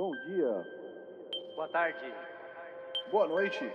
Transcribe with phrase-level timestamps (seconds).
[0.00, 0.66] Bom dia.
[1.54, 1.98] Boa tarde.
[3.10, 3.70] Boa noite.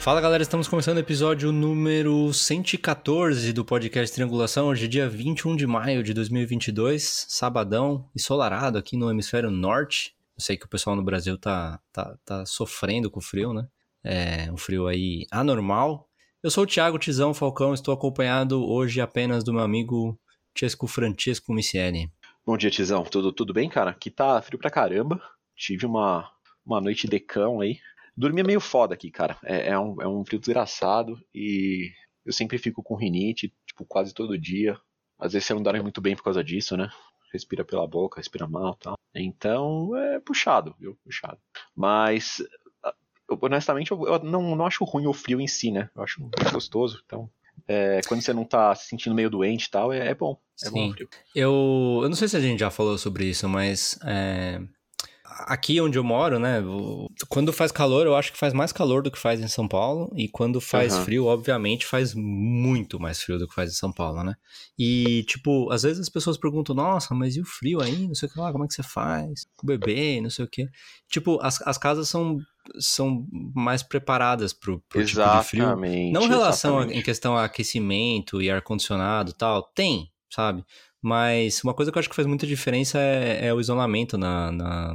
[0.00, 4.68] Fala galera, estamos começando o episódio número 114 do podcast Triangulação.
[4.68, 10.16] Hoje é dia 21 de maio de 2022, sabadão, ensolarado aqui no hemisfério norte.
[10.34, 13.68] Eu sei que o pessoal no Brasil tá, tá, tá sofrendo com o frio, né?
[14.02, 16.08] É um frio aí anormal.
[16.42, 20.18] Eu sou o Thiago Tizão Falcão, estou acompanhado hoje apenas do meu amigo
[20.56, 22.10] Chesco Francesco Micieli.
[22.46, 23.04] Bom dia, Tizão.
[23.04, 23.90] Tudo, tudo bem, cara?
[23.90, 25.20] Aqui tá frio pra caramba.
[25.54, 26.26] Tive uma,
[26.64, 27.78] uma noite de cão aí.
[28.20, 29.38] Dormir é meio foda aqui, cara.
[29.42, 31.90] É, é, um, é um frio desgraçado e
[32.24, 34.78] eu sempre fico com rinite, tipo, quase todo dia.
[35.18, 36.90] Às vezes você não dorme muito bem por causa disso, né?
[37.32, 38.98] Respira pela boca, respira mal tal.
[39.14, 40.98] Então é puxado, viu?
[41.02, 41.38] Puxado.
[41.74, 42.42] Mas,
[43.26, 45.88] eu, honestamente, eu, eu não, não acho ruim o frio em si, né?
[45.96, 46.20] Eu acho
[46.52, 47.02] gostoso.
[47.06, 47.30] Então,
[47.66, 50.38] é, quando você não tá se sentindo meio doente e tal, é, é bom.
[50.62, 50.74] É Sim.
[50.74, 51.08] bom o frio.
[51.34, 54.60] Eu, eu não sei se a gente já falou sobre isso, mas é,
[55.46, 56.62] aqui onde eu moro, né?
[57.28, 60.10] Quando faz calor, eu acho que faz mais calor do que faz em São Paulo.
[60.16, 61.04] E quando faz Aham.
[61.04, 64.34] frio, obviamente, faz muito mais frio do que faz em São Paulo, né?
[64.78, 68.06] E, tipo, às vezes as pessoas perguntam, nossa, mas e o frio aí?
[68.06, 69.46] Não sei o que lá, como é que você faz?
[69.56, 70.66] Com o bebê, não sei o que.
[71.08, 72.38] Tipo, as, as casas são,
[72.78, 75.62] são mais preparadas pro, pro tipo de frio.
[76.12, 80.64] Não relação a- em questão a aquecimento e ar-condicionado e tal, tem, sabe?
[81.02, 84.52] Mas uma coisa que eu acho que faz muita diferença é, é o isolamento na,
[84.52, 84.94] na-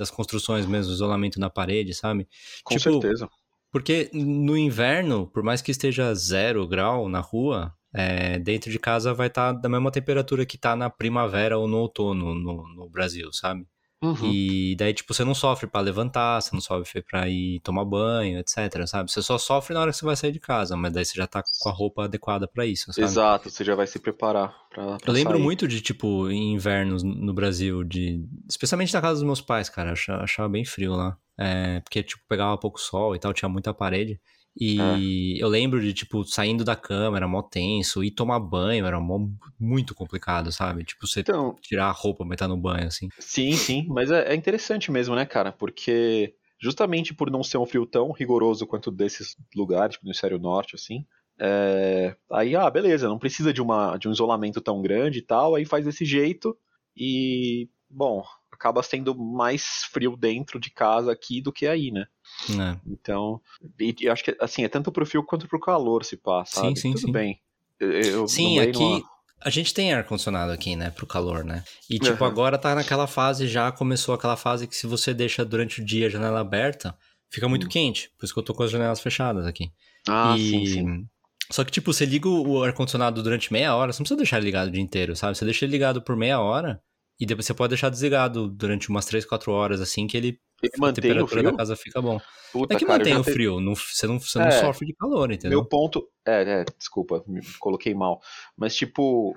[0.00, 2.26] das construções mesmo, isolamento na parede, sabe?
[2.64, 3.28] Com tipo, certeza.
[3.70, 9.14] Porque no inverno, por mais que esteja zero grau na rua, é, dentro de casa
[9.14, 13.32] vai estar da mesma temperatura que tá na primavera ou no outono no, no Brasil,
[13.32, 13.64] sabe?
[14.02, 14.32] Uhum.
[14.32, 18.38] E daí, tipo, você não sofre pra levantar, você não sofre pra ir tomar banho,
[18.38, 19.10] etc, sabe?
[19.10, 21.26] Você só sofre na hora que você vai sair de casa, mas daí você já
[21.26, 23.06] tá com a roupa adequada pra isso, sabe?
[23.06, 25.42] Exato, você já vai se preparar pra, pra Eu lembro sair.
[25.42, 28.24] muito de, tipo, invernos no Brasil, de...
[28.48, 31.18] especialmente na casa dos meus pais, cara, eu achava, achava bem frio lá.
[31.38, 34.18] É, porque, tipo, pegava pouco sol e tal, tinha muita parede.
[34.56, 39.00] E eu lembro de, tipo, saindo da cama, era mó tenso, ir tomar banho era
[39.00, 39.18] mó,
[39.58, 40.84] muito complicado, sabe?
[40.84, 43.10] Tipo, você Então, tirar a roupa entrar no banho, assim.
[43.18, 45.52] sim, sim, mas é, é interessante mesmo, né, cara?
[45.52, 50.38] Porque justamente por não ser um frio tão rigoroso quanto desses lugares, tipo no hemisfério
[50.38, 51.06] norte, assim,
[51.40, 55.54] é, aí, ah, beleza, não precisa de, uma, de um isolamento tão grande e tal,
[55.54, 56.56] aí faz desse jeito
[56.96, 58.22] e, bom,
[58.52, 62.06] acaba sendo mais frio dentro de casa aqui do que aí, né?
[62.48, 62.80] Né?
[62.86, 63.40] Então,
[63.78, 66.92] e, acho que, assim, é tanto pro frio quanto pro calor se passa, Sim, sim,
[66.92, 67.12] Tudo sim.
[67.12, 67.40] bem.
[67.78, 69.02] Eu, Sim, aqui numa-
[69.42, 71.64] a gente tem ar-condicionado aqui, né, pro calor, né?
[71.88, 72.26] E, tipo, Aham.
[72.26, 76.06] agora tá naquela fase, já começou aquela fase que se você deixa durante o dia
[76.06, 76.94] a janela aberta,
[77.30, 77.70] fica muito Hum.
[77.70, 78.10] quente.
[78.18, 79.70] Por isso que eu tô com as janelas fechadas aqui.
[80.06, 80.50] Ah, e...
[80.50, 81.06] sim, sim.
[81.50, 84.46] Só que, tipo, você liga o ar-condicionado durante meia hora, você não precisa deixar ele
[84.46, 85.36] ligado o dia inteiro, sabe?
[85.36, 86.80] Você deixa ele ligado por meia hora
[87.18, 90.72] e depois você pode deixar desligado durante umas 3, 4 horas, assim, que ele Ele
[90.80, 91.52] a mantém o temperatura frio?
[91.52, 92.18] da casa fica bom.
[92.52, 94.50] Puta, É que cara, mantém o te- frio, não, você, não, você não É.
[94.50, 95.58] sofre de calor, entendeu?
[95.58, 96.08] Meu ponto.
[96.26, 98.20] É, é, desculpa, me coloquei mal.
[98.56, 99.34] Mas, tipo,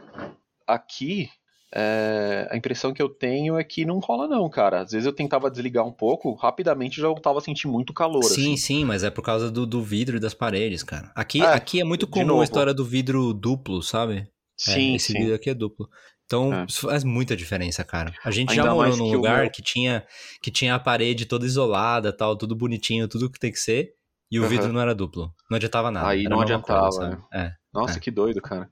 [0.68, 1.30] aqui,
[1.74, 4.82] é, a impressão que eu tenho é que não rola, não, cara.
[4.82, 8.34] Às vezes eu tentava desligar um pouco, rapidamente já voltava a sentir muito calor.
[8.34, 8.58] Sim, assim.
[8.58, 11.12] sim, mas é por causa do, do vidro e das paredes, cara.
[11.16, 14.28] Aqui É, aqui é muito comum a história do vidro duplo, sabe?
[14.58, 15.20] Sim, é, esse sim.
[15.20, 15.90] vidro aqui é duplo.
[16.34, 16.66] Então, É.
[16.68, 18.12] isso faz muita diferença, cara.
[18.26, 20.04] A gente já Ainda morou mais num que lugar meu- que tinha
[20.42, 23.92] que tinha a parede toda isolada, tal, tudo bonitinho, tudo que tem que ser,
[24.32, 24.50] e o Aham.
[24.50, 25.32] vidro não era duplo.
[25.50, 26.08] Não adiantava nada.
[26.10, 27.18] Aí não adiantava, sabe?
[27.32, 27.52] É.
[27.72, 28.00] Nossa, É.
[28.00, 28.68] que doido, cara.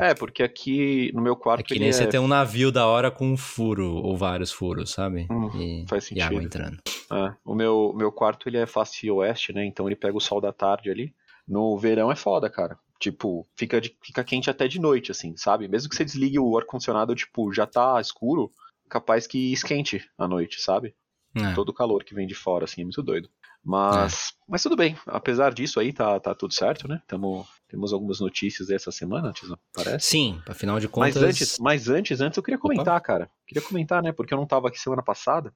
[0.00, 0.10] É.
[0.10, 0.14] É.
[0.14, 3.10] porque aqui no meu quarto É que nem você é- ter um navio da hora
[3.10, 5.26] com um furo ou vários furos, sabe?
[5.30, 6.46] Hum, e, faz e água sentido.
[6.46, 6.78] entrando.
[7.12, 9.64] É, o meu, meu quarto ele é face oeste, né?
[9.64, 11.14] Então ele pega o sol da tarde ali.
[11.46, 12.76] No verão é foda, cara.
[13.00, 15.68] Tipo, fica, de- fica quente até de noite, assim, sabe?
[15.68, 18.52] Mesmo que você desligue o ar-condicionado, tipo, já tá escuro,
[18.88, 20.94] capaz que esquente à noite, sabe?
[21.36, 21.52] É.
[21.54, 23.28] Todo o calor que vem de fora, assim, é muito doido.
[23.62, 24.96] Mas, mas tudo bem.
[25.06, 27.00] Apesar disso aí, tá, tá tudo certo, né?
[27.06, 30.06] Tamo, temos algumas notícias dessa semana, Tizão, parece.
[30.06, 31.22] Sim, afinal de Mas contas.
[31.22, 33.30] antes, mas antes, antes eu queria comentar, cara.
[33.46, 34.12] Queria comentar, né?
[34.12, 35.52] Porque eu não tava aqui semana passada.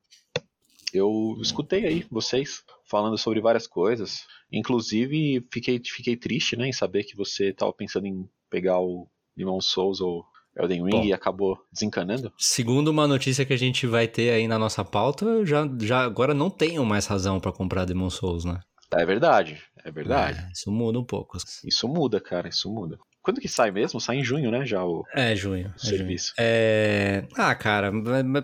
[0.92, 4.26] Eu escutei aí vocês falando sobre várias coisas.
[4.50, 9.60] Inclusive, fiquei, fiquei triste, né, em saber que você tava pensando em pegar o Limão
[9.60, 10.24] Souls ou
[10.56, 11.04] Elden Ring Bom.
[11.04, 12.32] e acabou desencanando.
[12.36, 16.00] Segundo uma notícia que a gente vai ter aí na nossa pauta, eu já, já
[16.00, 18.60] agora não tenho mais razão pra comprar Demon Souls, né?
[18.90, 20.38] É verdade, é verdade.
[20.40, 21.36] É, isso muda um pouco.
[21.64, 22.98] Isso muda, cara, isso muda.
[23.28, 24.00] Quando que sai mesmo?
[24.00, 24.64] Sai em junho, né?
[24.64, 25.66] Já o É, junho.
[25.66, 25.78] É junho.
[25.78, 26.32] serviço.
[26.38, 27.28] É...
[27.36, 27.92] Ah, cara,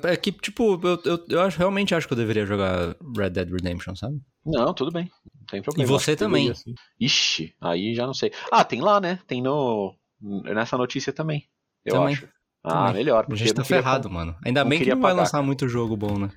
[0.05, 3.31] é é que, tipo, eu, eu, eu acho- realmente acho que eu deveria jogar Red
[3.31, 4.21] Dead Redemption, sabe?
[4.45, 5.11] Não, tudo bem.
[5.41, 5.89] Não tem problema.
[5.89, 6.49] E você também.
[6.49, 6.75] deveria, sim.
[7.01, 8.31] Ixi, aí já não sei.
[8.53, 9.19] Ah, tem lá, né?
[9.27, 9.95] Tem no.
[10.21, 11.49] Nessa notícia também.
[11.83, 12.13] Eu Também.
[12.17, 12.29] acho.
[12.63, 12.93] Ah, Também.
[12.93, 13.21] melhor.
[13.21, 14.37] A Porque gente eu tá ferrado, mano.
[14.45, 16.31] Ainda não bem que não vai pagar, lançar muito jogo bom, né?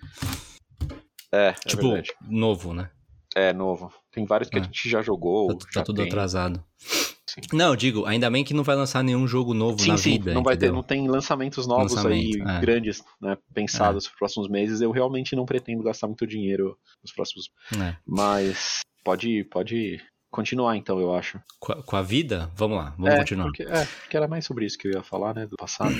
[1.33, 2.13] É, é tipo, verdade.
[2.21, 2.89] novo, né?
[3.35, 3.91] É novo.
[4.09, 5.49] Tem vários que a gente já jogou.
[5.49, 6.05] Tá, tá já tudo tem.
[6.07, 6.63] atrasado.
[7.41, 7.55] Sim.
[7.55, 10.11] Não, eu digo, ainda bem que não vai lançar nenhum jogo novo Sim, na sim,
[10.13, 10.33] vida.
[10.33, 10.75] não vai ter, entendeu?
[10.75, 12.59] não tem lançamentos novos aí Lançamento, é.
[12.61, 14.81] grandes, né, pensados para os próximos meses.
[14.81, 17.49] Eu realmente não pretendo gastar muito dinheiro nos próximos,
[17.79, 17.95] É.
[18.05, 20.01] mas pode, pode
[20.31, 21.39] continuar então, eu acho.
[21.59, 22.51] Com, a, com a vida?
[22.55, 23.45] Vamos lá, vamos é, continuar.
[23.45, 25.95] Porque, é, porque era mais sobre isso que eu ia falar, né, do passado.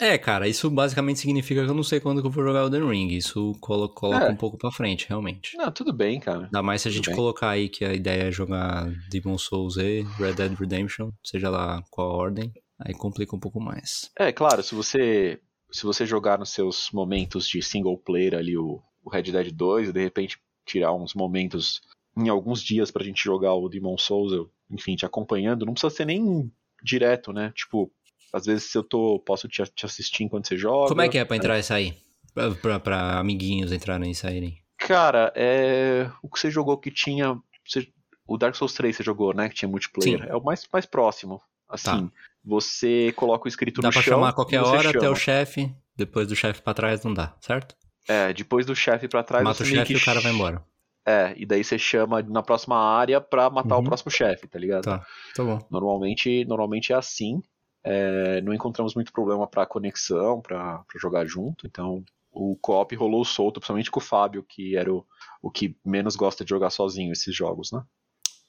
[0.00, 2.88] É, cara, isso basicamente significa que eu não sei quando que eu vou jogar Elden
[2.88, 3.08] Ring.
[3.14, 4.30] Isso colo- coloca É.
[4.30, 5.56] um pouco pra frente, realmente.
[5.56, 6.44] Não, tudo bem, cara.
[6.44, 7.16] Ainda mais se a Tudo gente bem.
[7.16, 11.82] colocar aí que a ideia é jogar Demon Souls e Red Dead Redemption, seja lá
[11.90, 14.10] qual a ordem, aí complica um pouco mais.
[14.18, 15.38] É, claro, se você
[15.72, 19.90] se você jogar nos seus momentos de single player ali o, o Red Dead 2
[19.90, 20.36] e de repente
[20.66, 21.80] tirar uns momentos
[22.16, 25.94] em alguns dias pra gente jogar o Demon Souls, eu, enfim, te acompanhando, não precisa
[25.94, 26.50] ser nem
[26.82, 27.52] direto, né?
[27.54, 27.88] Tipo,
[28.32, 30.88] às vezes se eu tô posso te, te assistir enquanto você joga.
[30.88, 31.96] Como é que é pra entrar e sair?
[32.34, 34.56] Pra, pra, pra amiguinhos entrarem e saírem.
[34.78, 37.36] Cara, é o que você jogou que tinha
[37.66, 37.88] você-
[38.26, 40.20] o Dark Souls 3 você jogou, né, que tinha multiplayer.
[40.22, 40.26] Sim.
[40.28, 41.40] É o mais mais próximo.
[41.68, 42.12] Assim, Tá.
[42.44, 44.14] você coloca o escrito Dá no pra chão.
[44.14, 47.74] chamar a qualquer hora até o chefe, depois do chefe pra trás não dá, certo?
[48.08, 49.44] É, depois do chefe pra trás.
[49.44, 50.64] Mata o chefe e o cara vai embora.
[51.06, 53.82] É, e daí você chama na próxima área pra matar Uhum.
[53.82, 54.82] o próximo chefe, tá ligado?
[54.84, 55.04] Tá,
[55.34, 55.58] tá bom.
[55.70, 57.40] Normalmente, normalmente é assim.
[57.82, 61.66] É, não encontramos muito problema pra conexão, pra pra jogar junto.
[61.66, 65.04] Então, o co-op rolou solto, principalmente com o Fábio, que era o,
[65.42, 67.82] o que menos gosta de jogar sozinho esses jogos, né?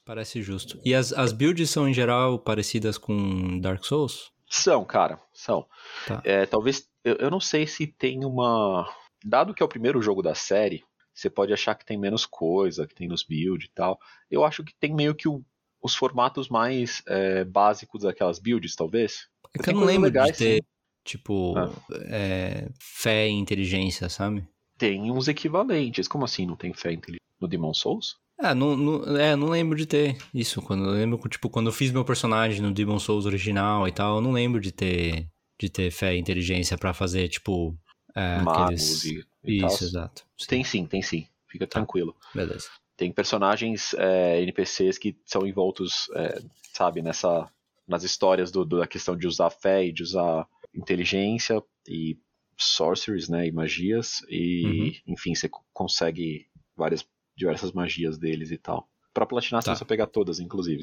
[0.04, 0.80] Parece justo.
[0.84, 4.32] E as, as builds são em geral parecidas com Dark Souls?
[4.50, 5.66] São, cara, são.
[6.06, 6.20] Tá.
[6.24, 6.86] É, talvez.
[7.04, 8.86] Eu, eu não sei se tem uma.
[9.24, 10.82] Dado que é o primeiro jogo da série,
[11.14, 13.98] você pode achar que tem menos coisa, que tem nos builds e tal.
[14.30, 15.44] Eu acho que tem meio que o-
[15.82, 19.26] os formatos mais é, básicos daquelas builds, talvez.
[19.54, 20.60] É que eu não lembro de legais, ter, sim.
[21.04, 21.70] tipo, Ah.
[22.06, 24.46] é, fé e inteligência, sabe?
[24.78, 26.08] Tem uns equivalentes.
[26.08, 28.16] Como assim não tem fé inteligente no Demon Souls?
[28.38, 30.60] Ah, não, não, é, não lembro de ter isso.
[30.62, 34.16] Quando, eu lembro, tipo, quando eu fiz meu personagem no Demon Souls original e tal,
[34.16, 35.28] eu não lembro de ter,
[35.60, 37.76] de ter fé e inteligência pra fazer, tipo,
[38.14, 39.04] é, Magos aqueles...
[39.04, 39.68] e, e tal.
[39.68, 40.24] Isso, exato.
[40.36, 41.26] Sim, Tem sim, tem sim.
[41.48, 42.16] Fica tranquilo.
[42.34, 42.68] Beleza.
[43.02, 46.40] Tem personagens é, NPCs que são envoltos, é,
[46.72, 47.50] sabe, nessa
[47.88, 52.16] nas histórias do, do- da questão de usar fé e de usar inteligência e
[52.56, 56.46] sorceries, né, e magias e enfim você co- consegue
[56.76, 57.04] várias
[57.36, 58.88] diversas magias deles e tal.
[59.12, 59.72] Pra platinar você Tá.
[59.72, 60.82] precisa pegar todas, inclusive.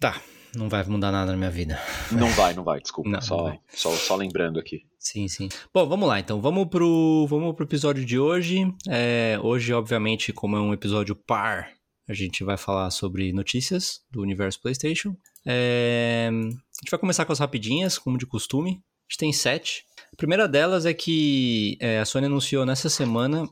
[0.00, 0.20] Tá,
[0.54, 1.80] não vai mudar nada na minha vida.
[2.10, 3.08] Não vai, não vai, desculpa.
[3.08, 3.60] Não, não só, vai.
[3.72, 4.84] Só, só lembrando aqui.
[4.98, 5.48] Sim, sim.
[5.72, 6.40] Bom, vamos lá então.
[6.40, 8.72] Vamos pro, vamos pro episódio de hoje.
[8.88, 11.70] É, hoje, obviamente, como é um episódio par,
[12.08, 15.16] a gente vai falar sobre notícias do universo PlayStation.
[15.46, 18.82] É, a gente vai começar com as rapidinhas, como de costume.
[19.08, 19.84] A gente tem sete.
[20.12, 23.48] A primeira delas é que é, a Sony anunciou nessa semana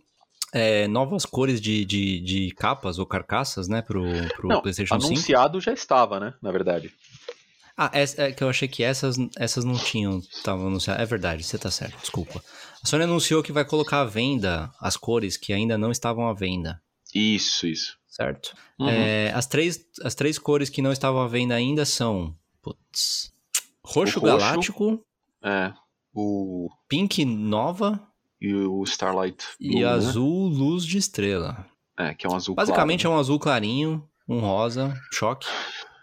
[0.53, 4.03] é, novas cores de, de, de capas ou carcaças, né, pro,
[4.37, 5.07] pro Não, PlayStation 5.
[5.07, 6.93] Anunciado já estava, né, na verdade.
[7.77, 11.03] Ah, essa, é que eu achei que essas, essas não tinham, estavam anunciadas.
[11.03, 12.43] É verdade, você tá certo, desculpa.
[12.83, 16.35] A Sony anunciou que vai colocar à venda as cores que ainda não estavam à
[16.35, 16.81] venda,
[17.15, 17.97] Isso, isso.
[18.09, 18.55] certo?
[18.79, 18.89] Uhum.
[18.89, 23.33] É, as, três, as três cores que não estavam à venda ainda são, putz,
[23.83, 24.39] roxo, roxo.
[24.39, 25.05] galáctico,
[25.43, 25.73] É.
[26.13, 28.03] O, pink nova
[28.41, 29.87] e o Starlight e Blue, né?
[29.87, 31.67] azul luz de estrela.
[31.99, 35.47] É, que é um azul Basicamente claro, é um azul clarinho, um rosa, choque,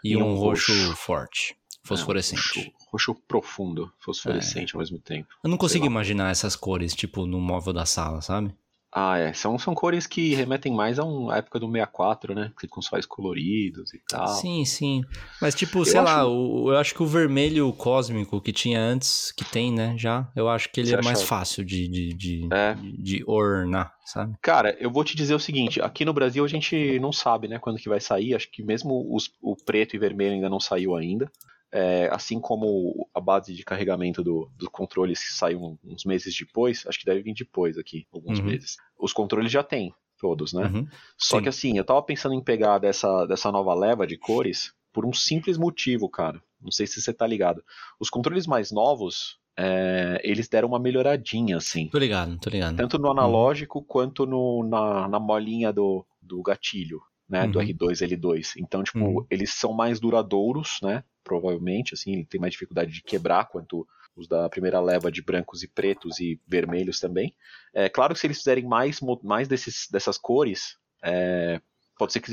[0.04, 0.96] e, E um, um roxo, roxo.
[0.96, 1.80] forte, né?
[1.84, 2.60] fosforescente.
[2.60, 5.28] É, um roxo, roxo profundo, fosforescente ao mesmo tempo.
[5.44, 8.54] Eu não consigo imaginar essas cores, tipo, no móvel da sala, sabe?
[8.92, 9.34] Ah, é.
[9.34, 12.52] São, são cores que remetem mais a uma época do 64, né?
[12.70, 14.28] Com sóis coloridos e tal.
[14.28, 15.02] Sim, sim.
[15.42, 18.80] Mas, tipo, Eu sei lá, acho- o- eu acho que o vermelho cósmico que tinha
[18.80, 22.14] antes, que tem, né, já, eu acho que ele Você é mais fácil de, de,
[22.14, 22.74] de, É.
[22.76, 24.36] de- de ornar, sabe?
[24.42, 27.60] Cara, eu vou te dizer o seguinte: aqui no Brasil a gente não sabe, né,
[27.60, 28.34] quando que vai sair.
[28.36, 31.30] Acho que mesmo os- o preto e vermelho ainda não saiu ainda.
[31.72, 36.86] É, assim como a base de carregamento do, dos controles que saiu uns meses depois,
[36.88, 38.46] acho que deve vir depois aqui, alguns Uhum.
[38.46, 38.78] meses.
[38.98, 40.66] Os controles já tem, todos, né?
[40.74, 40.88] Uhum.
[41.18, 41.44] Só Sim.
[41.44, 45.12] que assim, eu tava pensando em pegar dessa, dessa nova leva de cores por um
[45.14, 46.42] simples motivo, cara.
[46.62, 47.62] Não sei se você tá ligado.
[48.00, 51.88] Os controles mais novos, é, eles deram uma melhoradinha, assim.
[51.90, 52.78] Tô ligado, tô ligado.
[52.78, 57.46] Tanto no analógico quanto no, na, na molinha do, do gatilho, né?
[57.46, 57.66] Do Uhum.
[57.66, 58.54] R2, L2.
[58.58, 59.26] Então, tipo, Uhum.
[59.30, 61.04] eles são mais duradouros, né?
[61.28, 65.62] Provavelmente, assim, ele tem mais dificuldade de quebrar quanto os da primeira leva de brancos
[65.62, 67.36] e pretos e vermelhos também.
[67.74, 71.62] É claro que se eles fizerem mais, mais desses, dessas cores, é,
[72.00, 72.32] pode ser que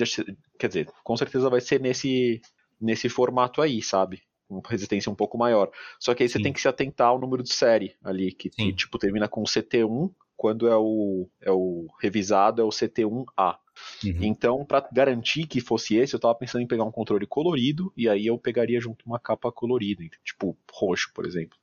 [0.58, 2.40] quer dizer, com certeza vai ser nesse,
[2.80, 4.22] nesse formato aí, sabe?
[4.48, 5.70] Com resistência um pouco maior.
[5.98, 6.44] Só que aí você Sim.
[6.44, 10.14] tem que se atentar ao número de série ali, que, que tipo termina com CT1,
[10.36, 13.58] quando é o, é o revisado é o CT1A.
[14.04, 14.18] Uhum.
[14.22, 18.08] Então, para garantir que fosse esse, eu tava pensando em pegar um controle colorido e
[18.08, 21.56] aí eu pegaria junto uma capa colorida, tipo roxo, por exemplo.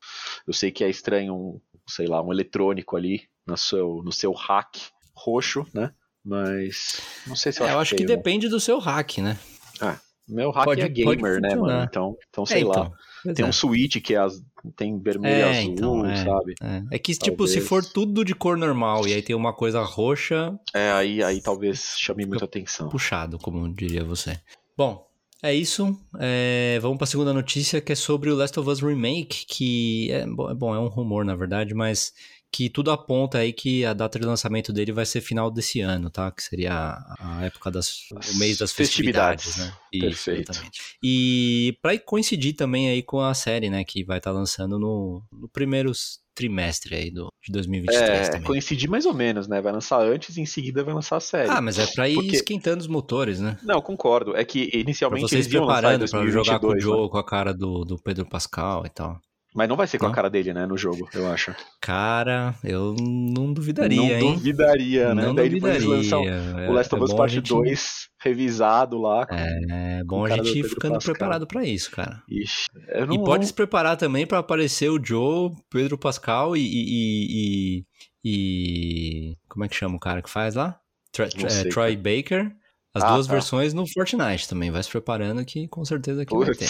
[0.48, 4.32] Eu sei que é estranho um, sei lá, um eletrônico ali no seu, no seu
[4.34, 4.76] hack
[5.16, 5.94] roxo, né?
[6.24, 7.76] Mas não sei se eu é, acho.
[7.76, 9.38] Eu acho que depende do seu hack, né?
[9.80, 11.84] Ah, meu hack pode, é gamer, né, mano?
[11.84, 12.84] Então, então sei é, então.
[12.84, 12.92] lá.
[13.24, 13.48] Pois tem é.
[13.48, 14.42] um switch que é as,
[14.76, 16.56] tem vermelho e é, azul, então, é, sabe?
[16.62, 17.18] É, é que, talvez...
[17.18, 20.58] tipo, se for tudo de cor normal e aí tem uma coisa roxa.
[20.74, 22.90] É, aí, aí talvez chame muita atenção.
[22.90, 24.40] Puxado, como diria você.
[24.78, 25.08] Bom,
[25.44, 25.98] é isso.
[26.20, 30.12] É, vamos para a segunda notícia que é sobre o Last of Us Remake, que
[30.12, 32.14] é bom, é um rumor na verdade, mas
[32.52, 36.10] que tudo aponta aí que a data de lançamento dele vai ser final desse ano,
[36.10, 36.30] tá?
[36.32, 39.82] Que seria a época das o mês das festividades, festividades né?
[39.94, 40.52] Isso, Perfeito.
[40.52, 40.82] Exatamente.
[41.02, 45.24] E para coincidir também aí com a série, né, que vai estar tá lançando no,
[45.32, 45.92] no primeiro
[46.34, 48.44] trimestre aí do, de 2023 é, também.
[48.44, 49.62] coincidir mais ou menos, né?
[49.62, 51.50] Vai lançar antes e em seguida vai lançar a série.
[51.50, 52.36] Ah, mas é pra ir Porque...
[52.36, 53.58] esquentando os motores, né?
[53.64, 54.36] Não, concordo.
[54.36, 57.10] É que inicialmente pra vocês eles preparando para jogar com o Joe, né?
[57.10, 59.20] com a cara do, do Pedro Pascal e tal.
[59.54, 60.12] Mas não vai ser com não?
[60.12, 61.54] a cara dele, né, no jogo, eu acho.
[61.82, 64.36] Cara, eu não duvidaria, não hein?
[64.36, 65.24] Duvidaria, né?
[65.24, 65.80] Não Daí duvidaria.
[65.80, 66.24] depois eles lançam
[66.60, 67.50] é, o Last of Us é Part gente...
[67.50, 69.26] 2 revisado lá.
[69.26, 71.14] Com, é, bom a gente ir ficando Pascal.
[71.14, 72.22] preparado para isso, cara.
[72.30, 72.70] Ixi,
[73.08, 73.16] não...
[73.16, 77.86] E pode se preparar também para aparecer o Joe, Pedro Pascal e, e, e,
[78.24, 80.80] e, Como é que chama o cara que faz lá?
[81.12, 82.56] Tra é, Troy Baker
[82.94, 83.34] as ah, duas tá.
[83.34, 84.70] versões no Fortnite também.
[84.70, 86.70] Vai se preparando que com certeza que vai ter.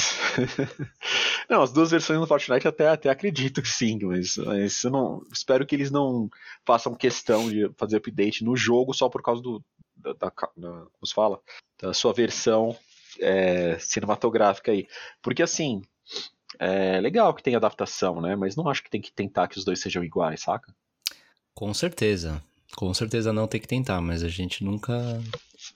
[1.49, 5.23] não, as duas versões no Fortnite até, até acredito que sim, mas, mas eu não,
[5.33, 6.29] espero que eles não
[6.63, 9.63] façam questão de fazer update no jogo só por causa do.
[9.95, 11.39] Da, da, da como se fala?
[11.79, 12.75] Da sua versão
[13.19, 14.87] é, cinematográfica aí.
[15.21, 15.81] Porque assim.
[16.59, 18.35] É legal que tem adaptação, né?
[18.35, 20.71] Mas não acho que tem que tentar que os dois sejam iguais, saca?
[21.55, 22.43] Com certeza.
[22.75, 24.93] Com certeza não tem que tentar, mas a gente nunca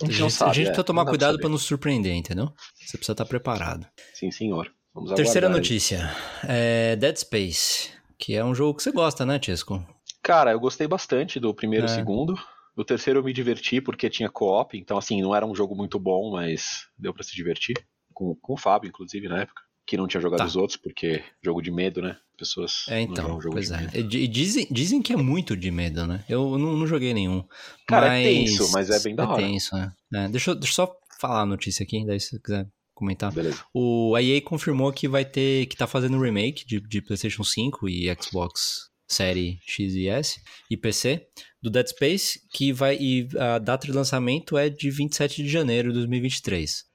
[0.02, 2.52] a gente, não sabe, a gente é, precisa tomar cuidado para nos surpreender, entendeu?
[2.76, 3.88] Você precisa estar preparado.
[4.14, 4.72] Sim, senhor.
[4.94, 6.10] Vamos Terceira notícia.
[6.48, 9.86] É Dead Space, que é um jogo que você gosta, né, Tisco?
[10.24, 11.94] Cara, eu gostei bastante do primeiro e é.
[11.94, 12.36] segundo.
[12.76, 16.00] O terceiro eu me diverti porque tinha co-op, então assim, não era um jogo muito
[16.00, 17.76] bom, mas deu para se divertir.
[18.14, 20.46] Com, com o Fábio, inclusive, na época que não tinha jogado tá.
[20.46, 22.18] os outros, porque jogo de medo, né?
[22.38, 22.86] Pessoas.
[22.90, 23.40] É, então.
[23.40, 23.90] pois é.
[23.94, 26.24] E dizem, dizem que é muito de medo, né?
[26.28, 27.44] Eu não, não joguei nenhum.
[27.88, 28.26] Cara, mas...
[28.26, 29.42] é tenso, mas é bem da é hora.
[29.42, 29.94] É tenso, né?
[30.14, 33.32] É, deixa, deixa eu só falar a notícia aqui, daí se você quiser comentar.
[33.32, 33.64] Beleza.
[33.74, 35.68] O EA confirmou que vai ter.
[35.68, 40.76] que tá fazendo remake de, de PlayStation 5 e Xbox Série X e S e
[40.76, 41.28] PC
[41.62, 42.98] do Dead Space, que vai.
[43.00, 46.86] E a data de lançamento é de 27 de janeiro de 2023.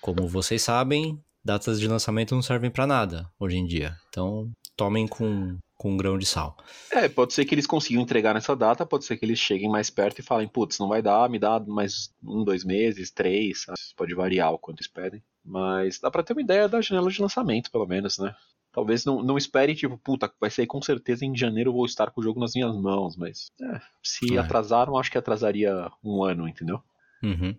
[0.00, 3.96] Como vocês sabem, datas de lançamento não servem para nada hoje em dia.
[4.08, 6.56] Então, tomem com, com um grão de sal.
[6.90, 9.90] É, pode ser que eles consigam entregar nessa data, pode ser que eles cheguem mais
[9.90, 13.66] perto e falem, putz, não vai dar, me dá mais um, dois meses, três,
[13.96, 15.22] pode variar o quanto eles pedem.
[15.44, 18.34] Mas dá pra ter uma ideia da janela de lançamento, pelo menos, né?
[18.70, 22.10] Talvez não, não espere, tipo, puta, vai sair com certeza em janeiro eu vou estar
[22.10, 24.38] com o jogo nas minhas mãos, mas é, se é.
[24.38, 26.80] atrasaram, acho que atrasaria um ano, entendeu?
[27.22, 27.56] Uhum.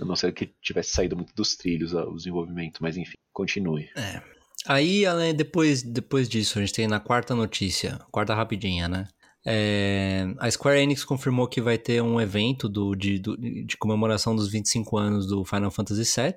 [0.00, 3.88] A não ser que tivesse saído muito dos trilhos o desenvolvimento, mas enfim, continue.
[3.96, 4.22] É.
[4.66, 5.04] Aí,
[5.34, 9.08] depois, depois disso, a gente tem na quarta notícia, quarta rapidinha, né?
[9.46, 14.36] É, a Square Enix confirmou que vai ter um evento do, de, do, de comemoração
[14.36, 16.34] dos 25 anos do Final Fantasy VII.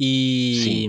[0.00, 0.88] E,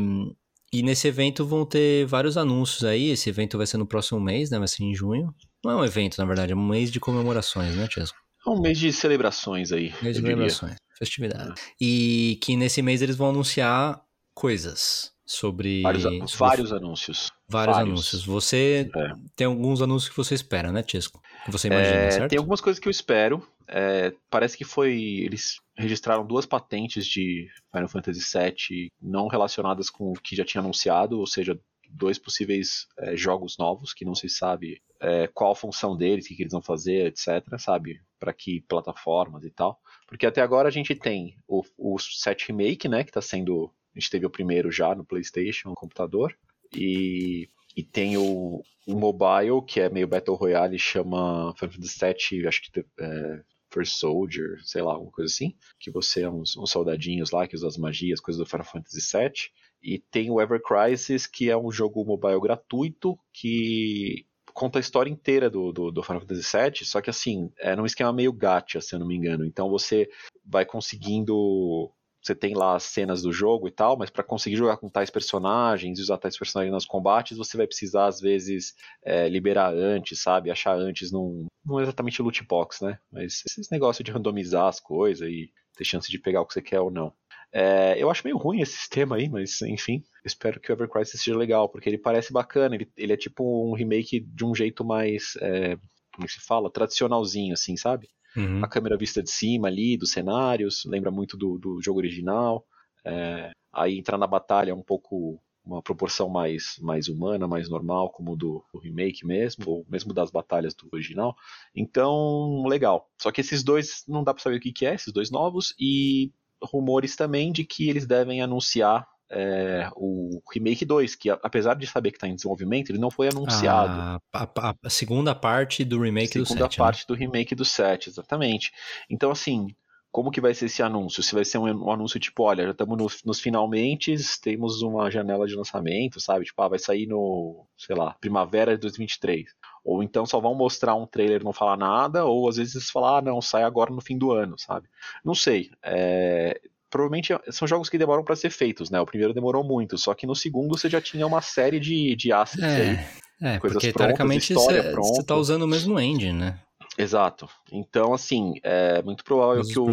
[0.71, 3.09] e nesse evento vão ter vários anúncios aí.
[3.09, 4.57] Esse evento vai ser no próximo mês, né?
[4.57, 5.33] Vai ser em junho.
[5.63, 8.17] Não é um evento, na verdade, é um mês de comemorações, né, Tiesco?
[8.47, 9.93] É um mês de celebrações aí.
[10.01, 10.88] Mês de celebrações, diria.
[10.99, 11.59] Festividade.
[11.59, 11.63] É.
[11.81, 14.01] E que nesse mês eles vão anunciar
[14.33, 15.81] coisas sobre.
[15.81, 16.27] Vários, sobre...
[16.37, 17.31] vários anúncios.
[17.47, 18.25] Vários, vários, anúncios.
[18.25, 19.13] Você é.
[19.35, 21.21] tem alguns anúncios que você espera, né, Tisco?
[21.45, 22.29] Que você imagina, é, certo?
[22.29, 23.47] Tem algumas coisas que eu espero.
[23.67, 24.93] É, parece que foi.
[25.23, 30.61] Eles registraram duas patentes de Final Fantasy VII não relacionadas com o que já tinha
[30.61, 35.55] anunciado, ou seja, dois possíveis é, jogos novos que não se sabe é, qual a
[35.55, 37.43] função deles, o que, que, eles vão fazer, etc.
[37.57, 37.99] Sabe?
[38.19, 39.79] Para que plataformas e tal.
[40.07, 43.03] Porque até agora a gente tem o, o 7 Remake, né?
[43.03, 46.35] Que está sendo a gente teve o primeiro já no PlayStation, no computador.
[46.73, 51.99] E, e tem o, o mobile, que é meio Battle Royale, chama Final Fantasy
[52.31, 55.55] VII, acho que é, First Soldier, sei lá, alguma coisa assim.
[55.79, 58.99] Que você é uns, uns soldadinhos lá que usam as magias, coisas do Final Fantasy
[59.17, 59.51] VII.
[59.81, 65.09] E tem o Ever Crisis, que é um jogo mobile gratuito que conta a história
[65.09, 68.81] inteira do, do, do Final Fantasy VII, só que assim, é num esquema meio gacha,
[68.81, 69.45] se eu não me engano.
[69.45, 70.09] Então você
[70.45, 71.91] vai conseguindo
[72.21, 75.09] você tem lá as cenas do jogo e tal, mas para conseguir jogar com tais
[75.09, 80.21] personagens e usar tais personagens nos combates, você vai precisar, às vezes, é, liberar antes,
[80.21, 80.51] sabe?
[80.51, 82.99] Achar antes, num, não é exatamente loot box, né?
[83.11, 86.61] Mas esses negócios de randomizar as coisas e ter chance de pegar o que você
[86.61, 87.13] quer ou não.
[87.51, 91.21] É, eu acho meio ruim esse sistema aí, mas enfim, espero que o Ever Crisis
[91.21, 94.85] seja legal, porque ele parece bacana, ele, ele é tipo um remake de um jeito
[94.85, 95.77] mais, é,
[96.13, 98.07] como se fala, tradicionalzinho, assim, sabe?
[98.35, 98.63] Uhum.
[98.63, 102.63] A câmera vista de cima ali, dos cenários, lembra muito do, do jogo original.
[103.03, 108.09] É, aí entrar na batalha é um pouco uma proporção mais, mais humana, mais normal,
[108.11, 111.35] como do, do, remake mesmo, ou mesmo das batalhas do original.
[111.75, 113.09] Então, legal.
[113.17, 115.75] Só que esses dois não dá pra saber o que, que é, esses dois novos,
[115.79, 116.31] e
[116.63, 122.11] rumores também de que eles devem anunciar é, o Remake 2, que apesar de saber
[122.11, 124.19] que está em desenvolvimento, ele não foi anunciado.
[124.33, 126.57] A, a, a segunda parte do remake segunda do 7.
[126.57, 127.05] Segunda parte né?
[127.07, 128.71] do remake do 7, exatamente.
[129.09, 129.67] Então, assim,
[130.11, 131.21] como que vai ser esse anúncio?
[131.21, 135.09] Se vai ser um, um anúncio tipo, olha, já estamos no, nos finalmente, temos uma
[135.11, 136.45] janela de lançamento, sabe?
[136.45, 139.45] Tipo, ah, vai sair no, sei lá, primavera de 2023.
[139.83, 143.19] Ou então só vão mostrar um trailer e não falar nada, ou às vezes falar,
[143.19, 144.87] ah, não, sai agora no fim do ano, sabe?
[145.23, 145.69] Não sei.
[145.83, 148.99] É, provavelmente são jogos que demoram para ser feitos, né?
[148.99, 152.33] O primeiro demorou muito, só que no segundo você já tinha uma série de, de
[152.33, 152.99] assets é, aí.
[153.41, 156.59] É, coisas porque prontas, teoricamente você tá usando o mesmo engine, né?
[156.99, 157.49] Exato.
[157.71, 159.89] Então, assim, é muito provável que o,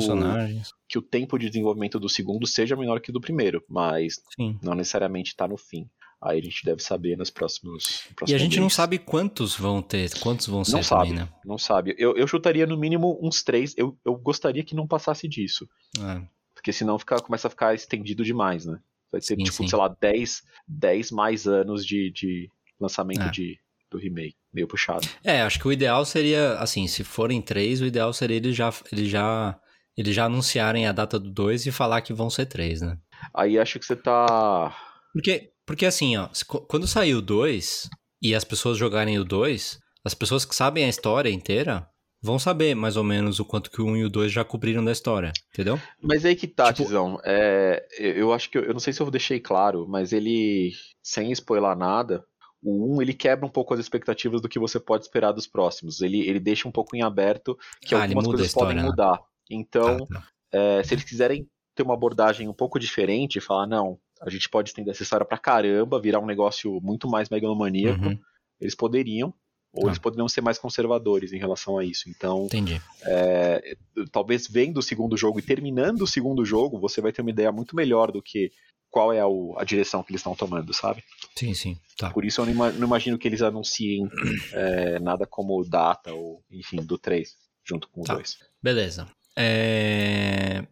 [0.88, 4.58] que o tempo de desenvolvimento do segundo seja menor que o do primeiro, mas Sim.
[4.60, 5.88] não necessariamente está no fim.
[6.20, 8.08] Aí a gente deve saber nos próximos.
[8.26, 11.28] e a gente não sabe quantos vão ter, quantos vão ser não sabe, também, né?
[11.44, 11.94] Não sabe.
[11.96, 13.72] Eu, eu chutaria no mínimo uns três.
[13.76, 15.68] Eu, eu gostaria que não passasse disso.
[16.00, 16.22] É.
[16.54, 18.80] Porque senão fica, começa a ficar estendido demais, né?
[19.12, 19.68] Vai ter, sim, tipo, sim.
[19.68, 23.30] sei lá, 10, 10 mais anos de, de lançamento é.
[23.30, 24.36] de, do remake.
[24.52, 25.06] Meio puxado.
[25.22, 28.72] É, acho que o ideal seria, assim, se forem três, o ideal seria eles já,
[28.90, 29.58] eles já,
[29.96, 32.96] eles já anunciarem a data do 2 e falar que vão ser três, né?
[33.34, 34.74] Aí acho que você tá.
[35.12, 36.28] Porque, porque assim, ó,
[36.68, 37.88] quando sair o 2
[38.22, 41.88] e as pessoas jogarem o 2, as pessoas que sabem a história inteira
[42.22, 44.84] vão saber mais ou menos o quanto que o 1 e o 2 já cobriram
[44.84, 45.80] da história, entendeu?
[46.02, 46.88] Mas aí que tá, tipo...
[46.88, 47.18] Tizão.
[47.24, 51.30] É, eu acho que eu, eu não sei se eu deixei claro, mas ele, sem
[51.32, 52.24] spoiler nada,
[52.62, 56.00] o 1 ele quebra um pouco as expectativas do que você pode esperar dos próximos.
[56.00, 58.88] Ele, ele deixa um pouco em aberto que ah, algumas coisas história, podem né?
[58.88, 59.20] mudar.
[59.50, 60.28] Então, ah, tá.
[60.52, 64.70] é, se eles quiserem ter uma abordagem um pouco diferente, falar, não, a gente pode
[64.70, 68.18] estender essa história pra caramba, virar um negócio muito mais megalomaníaco, uhum.
[68.60, 69.32] eles poderiam,
[69.72, 69.88] ou tá.
[69.88, 72.08] eles poderiam ser mais conservadores em relação a isso.
[72.08, 72.80] Então, Entendi.
[73.04, 73.76] É,
[74.10, 77.52] talvez vendo o segundo jogo e terminando o segundo jogo, você vai ter uma ideia
[77.52, 78.50] muito melhor do que
[78.90, 79.26] qual é a,
[79.58, 81.02] a direção que eles estão tomando, sabe?
[81.36, 81.78] Sim, sim.
[81.96, 82.10] Tá.
[82.10, 84.08] Por isso eu não imagino que eles anunciem
[84.52, 88.34] é, nada como data ou, enfim, do 3, junto com o 2.
[88.34, 88.46] Tá.
[88.62, 89.08] Beleza.
[89.36, 90.66] É...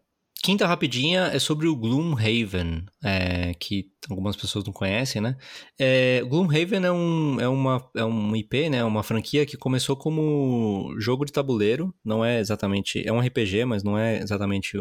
[0.45, 5.35] Quinta rapidinha é sobre o Gloomhaven, é, que algumas pessoas não conhecem, né?
[5.79, 8.83] É, Gloomhaven é, um, é, uma, é um IP, né?
[8.83, 13.03] Uma franquia que começou como jogo de tabuleiro, não é exatamente...
[13.07, 14.77] É um RPG, mas não é exatamente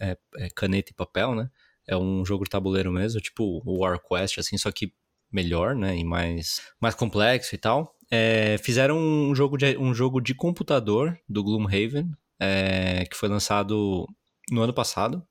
[0.00, 1.50] é, é caneta e papel, né?
[1.88, 4.92] É um jogo de tabuleiro mesmo, tipo o Warquest, assim, só que
[5.32, 5.96] melhor, né?
[5.96, 7.94] E mais, mais complexo e tal.
[8.10, 14.06] É, fizeram um jogo, de, um jogo de computador do Gloomhaven, é, que foi lançado
[14.50, 15.22] no ano passado.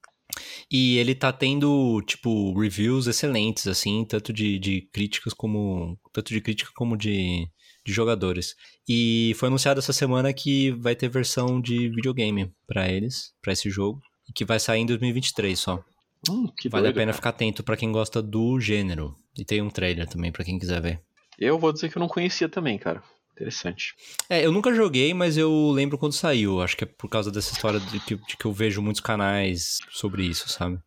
[0.72, 5.98] E ele tá tendo, tipo, reviews excelentes, assim, tanto de, de críticas como.
[6.12, 7.48] Tanto de crítica como de,
[7.86, 8.56] de jogadores.
[8.88, 13.70] E foi anunciado essa semana que vai ter versão de videogame para eles, para esse
[13.70, 14.00] jogo,
[14.36, 15.84] que vai sair em 2023 só.
[16.30, 17.14] Hum, vale doido, a pena cara.
[17.14, 19.16] ficar atento para quem gosta do gênero.
[19.38, 21.02] E tem um trailer também para quem quiser ver.
[21.38, 23.04] Eu vou dizer que eu não conhecia também, cara.
[23.34, 23.94] Interessante.
[24.28, 26.60] É, eu nunca joguei, mas eu lembro quando saiu.
[26.60, 29.78] Acho que é por causa dessa história de que, de que eu vejo muitos canais
[29.92, 30.80] sobre isso, sabe?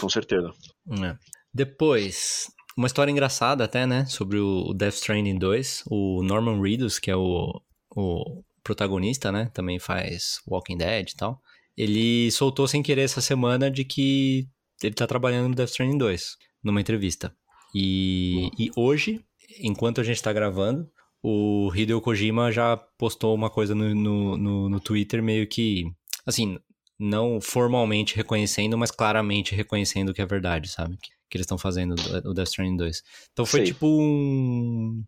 [0.00, 0.52] Com certeza.
[1.02, 1.16] É.
[1.52, 2.46] Depois,
[2.76, 4.06] uma história engraçada até, né?
[4.06, 5.84] Sobre o Death Stranding 2.
[5.90, 7.60] O Norman Reedus, que é o,
[7.96, 9.50] o protagonista, né?
[9.52, 11.40] Também faz Walking Dead e tal.
[11.76, 14.46] Ele soltou sem querer essa semana de que
[14.82, 17.34] ele tá trabalhando no Death Stranding 2, numa entrevista.
[17.74, 19.24] E, e hoje,
[19.60, 20.90] enquanto a gente tá gravando,
[21.22, 25.84] o Hideo Kojima já postou uma coisa no, no, no, no Twitter meio que,
[26.24, 26.58] assim,
[26.98, 30.96] não formalmente reconhecendo, mas claramente reconhecendo que é verdade, sabe?
[30.96, 33.02] Que, que eles estão fazendo o Death Stranding 2.
[33.32, 33.66] Então foi Sei.
[33.66, 35.02] tipo um,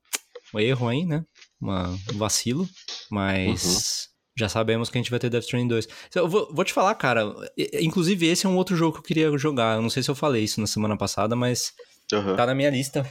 [0.54, 1.24] um, erro aí, né?
[1.60, 2.68] Uma, um vacilo,
[3.10, 4.07] mas uhum.
[4.38, 5.88] Já sabemos que a gente vai ter Death Stranding 2.
[6.14, 7.34] Eu vou, vou te falar, cara,
[7.80, 9.76] inclusive esse é um outro jogo que eu queria jogar.
[9.76, 11.74] Eu não sei se eu falei isso na semana passada, mas
[12.12, 12.36] Aham.
[12.36, 13.04] Tá na minha lista.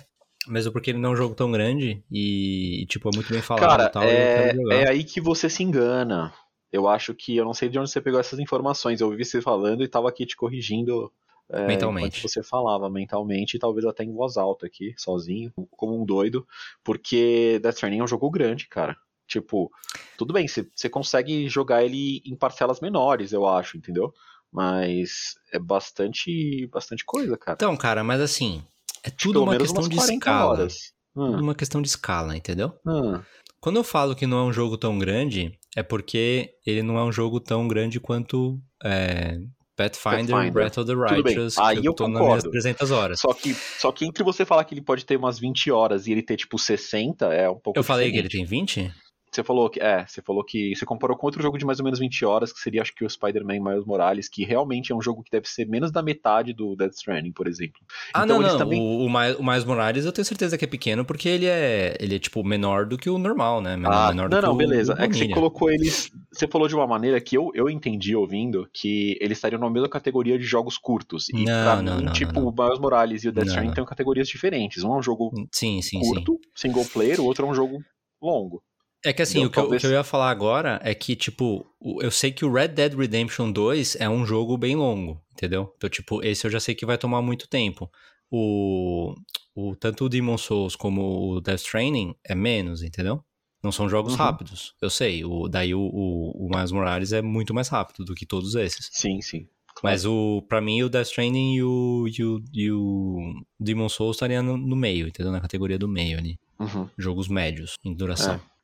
[0.47, 3.69] Mesmo porque ele não é um jogo tão grande e, tipo, é muito bem falado
[3.69, 4.03] Cara, e tal.
[4.03, 6.33] é, é aí que você se engana.
[6.71, 9.01] Eu acho que eu não sei de onde você pegou essas informações.
[9.01, 11.11] Eu ouvi você falando e tava aqui te corrigindo
[11.49, 12.21] é, Mentalmente.
[12.21, 16.45] você falava mentalmente, e talvez até em voz alta aqui, sozinho, como um doido,
[16.83, 18.97] porque Death Stranding é um jogo grande, cara.
[19.27, 19.69] Tipo,
[20.17, 24.13] tudo bem, você consegue jogar ele em parcelas menores, eu acho, entendeu?
[24.51, 27.55] Mas é bastante, bastante coisa, cara.
[27.55, 28.63] Então, cara, mas assim,
[29.03, 30.67] é tudo uma questão de 40 escala.
[31.15, 32.73] Hum, Uma questão de escala, entendeu?
[32.85, 33.19] hum.
[33.59, 37.03] Quando eu falo que não é um jogo tão grande, é porque ele não é
[37.03, 39.35] um jogo tão grande quanto é,
[39.75, 40.51] Pathfinder, Pathfinder.
[40.53, 42.49] Breath of the Righteous, aí que eu eu tô nas concordo.
[42.49, 43.19] minhas 300 horas.
[43.19, 46.11] Só que, só que entre você falar que ele pode ter umas 20 horas e
[46.11, 48.47] ele ter tipo 60, é um pouco Eu falei que ele diferente.
[48.49, 48.93] tem 20?
[49.37, 49.79] Você falou que.
[49.79, 50.75] É, você falou que.
[50.75, 53.05] Você comparou com outro jogo de mais ou menos 20 horas, que seria acho que
[53.05, 56.53] o Spider-Man Miles Morales, que realmente é um jogo que deve ser menos da metade
[56.53, 57.79] do Death Stranding, por exemplo.
[58.13, 58.57] Ah, Então não, eles não.
[58.59, 61.45] também- O, o, Miles, o Miles Morales eu tenho certeza que é pequeno, porque ele
[61.45, 63.77] é, ele é tipo, menor do que o normal, né?
[63.77, 64.95] Menor, Ah, menor não, não, beleza.
[64.97, 66.09] É que você colocou eles.
[66.31, 69.87] Você falou de uma maneira que eu, eu entendi ouvindo que eles estariam na mesma
[69.89, 71.29] categoria de jogos curtos.
[71.29, 73.73] E Não, pra não, mim, não, tipo, não, o Miles Morales e o Death Stranding
[73.73, 74.83] têm categorias diferentes.
[74.83, 75.99] Um é um jogo Sim, sim, sim.
[75.99, 77.79] curto, single player, o outro é um jogo
[78.19, 78.63] longo.
[79.05, 80.93] É que assim, Então, o, que eu, o talvez- que eu ia falar agora é
[80.93, 81.65] que, tipo,
[82.01, 85.73] eu sei que o Red Dead Redemption 2 é um jogo bem longo, entendeu?
[85.77, 87.89] Então, tipo, esse eu já sei que vai tomar muito tempo.
[88.29, 89.15] O,
[89.55, 93.23] o tanto o Demon Souls como o Death Stranding é menos, entendeu?
[93.63, 94.19] Não são jogos Uhum.
[94.19, 94.73] rápidos.
[94.81, 95.23] Eu sei.
[95.25, 98.89] O, daí o, o, o Miles Morales é muito mais rápido do que todos esses.
[98.91, 99.47] Sim, sim.
[99.83, 104.15] Mas o, pra mim, o Death Stranding e o, e o, e o Demon Souls
[104.15, 105.31] estariam no, no meio, entendeu?
[105.31, 106.89] Na categoria do meio ali Uhum.
[106.97, 108.35] jogos médios em duração.
[108.35, 108.56] É.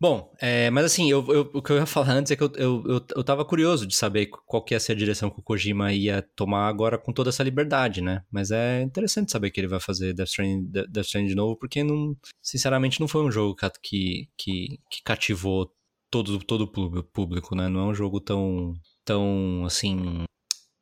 [0.00, 2.52] Bom, é, mas assim, eu, eu- o que eu ia falar antes é que eu,
[2.56, 5.42] eu, eu, eu tava curioso de saber qual que ia ser a direção que o
[5.42, 8.22] Kojima ia tomar agora com toda essa liberdade, né?
[8.30, 11.56] Mas é interessante saber que ele vai fazer Death Stranding, De- Death Stranding de novo,
[11.56, 15.72] porque não, sinceramente não foi um jogo que, que, que cativou
[16.10, 17.68] todo, todo o público- público, né?
[17.68, 18.74] Não é um jogo tão,
[19.06, 20.24] tão assim,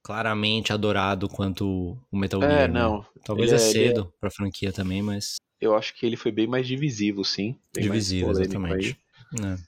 [0.03, 2.81] claramente adorado quanto o Metal É, Gear, né?
[2.81, 3.07] não.
[3.25, 6.33] Talvez Ele é é- é- cedo pra franquia também, mas Eu acho que ele foi
[6.33, 7.57] bem mais divisivo, sim.
[8.27, 8.99] Polêmico exatamente.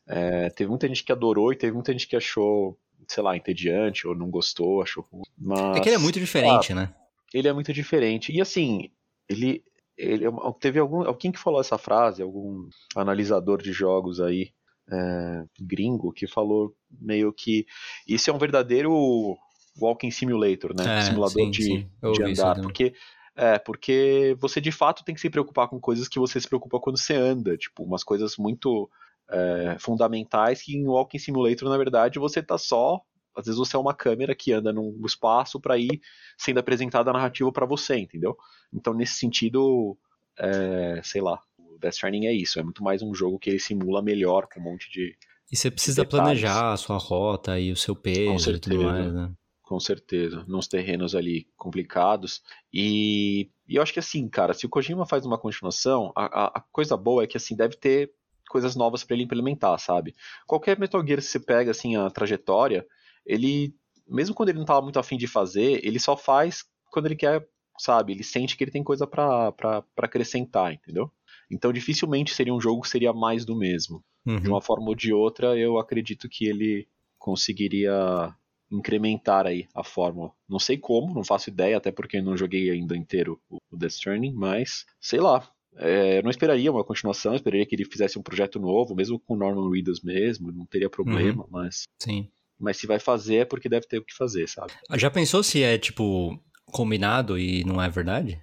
[0.09, 0.47] É.
[0.47, 2.77] É, teve muita gente que adorou e teve muita gente que achou,
[3.09, 5.23] sei lá, entediante ou não gostou, achou ruim.
[5.39, 6.93] Mas É que ele é muito diferente, né?
[7.35, 8.33] ele é muito diferente.
[8.33, 8.91] E assim,
[9.29, 9.63] ele,
[9.99, 10.25] ele
[10.61, 14.53] teve algum, alguém que falou essa frase, algum analisador de jogos aí,
[14.91, 17.67] é, gringo, que falou meio que
[18.07, 19.37] isso é um verdadeiro
[19.81, 20.99] walking simulator, né?
[20.99, 21.89] É, Simulador sim, de, sim.
[22.13, 22.95] De andar, porque
[23.37, 26.79] é, porque você de fato tem que se preocupar com coisas que você se preocupa
[26.79, 28.89] quando você anda, tipo, umas coisas muito
[29.29, 33.01] é, fundamentais que em Walking Simulator, na verdade, você tá só.
[33.37, 36.01] Às vezes você é uma câmera que anda num espaço para ir
[36.39, 38.37] sendo apresentada a narrativa para você, entendeu?
[38.73, 39.99] Então, nesse sentido,
[40.39, 42.61] é, sei lá, o Death Stranding é isso.
[42.61, 45.17] É muito mais um jogo que ele simula melhor com um monte de.
[45.51, 46.25] E você precisa detalhes.
[46.25, 49.33] planejar a sua rota e o seu peso e tudo mais, né?
[49.65, 52.43] Com certeza, nos terrenos ali complicados.
[52.73, 56.61] E, e eu acho que assim, cara, se o Kojima faz uma continuação, a, a-
[56.71, 58.13] coisa boa é que assim, deve ter
[58.51, 60.15] coisas novas para ele implementar, sabe?
[60.47, 62.87] Qualquer Metal Gear que você pega assim a trajetória,
[63.25, 63.75] ele,
[64.07, 67.49] mesmo quando ele não tava muito afim de fazer, ele só faz quando ele quer,
[67.79, 68.13] sabe?
[68.13, 69.55] Ele sente que ele tem coisa pra
[69.97, 71.11] acrescentar, entendeu?
[71.51, 74.05] Então dificilmente seria um jogo que seria mais do mesmo
[74.43, 74.51] de Uhum.
[74.51, 76.87] uma forma ou de outra, eu acredito que ele
[77.19, 78.35] conseguiria
[78.75, 80.33] incrementar aí a fórmula.
[80.49, 84.33] Não sei como, não faço ideia, até porque não joguei ainda inteiro o Death Stranding,
[84.33, 85.49] mas sei lá.
[85.77, 89.19] É, eu não esperaria uma continuação, eu esperaria que ele fizesse um projeto novo, mesmo
[89.19, 92.29] com Norman Reedus mesmo, não teria problema, mas, Sim.
[92.57, 94.73] mas se vai fazer é porque deve ter o que fazer, sabe?
[94.89, 98.41] Ah, Já pensou se é, tipo, combinado e não é verdade?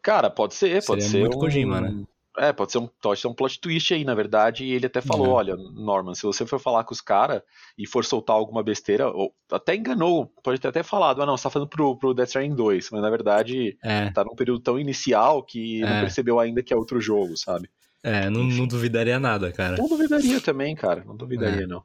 [0.00, 1.40] Cara, pode ser, pode Seria ser muito um...
[1.40, 2.02] Kojima, né?
[2.38, 5.00] É, pode ser, um, pode ser um plot twist aí, na verdade, e ele até
[5.02, 5.34] falou, Uhum.
[5.34, 7.42] olha, Norman, se você for falar com os caras
[7.76, 11.42] e for soltar alguma besteira, ou até enganou, pode ter até falado, ah não, você
[11.42, 14.78] tá falando pro, pro Death Stranding 2, mas na verdade É, tá num período tão
[14.78, 16.00] inicial que não É.
[16.00, 17.68] percebeu ainda que é outro jogo, sabe?
[18.02, 19.76] é não, não duvidaria nada, cara.
[19.76, 21.84] Não duvidaria também, cara, não duvidaria não.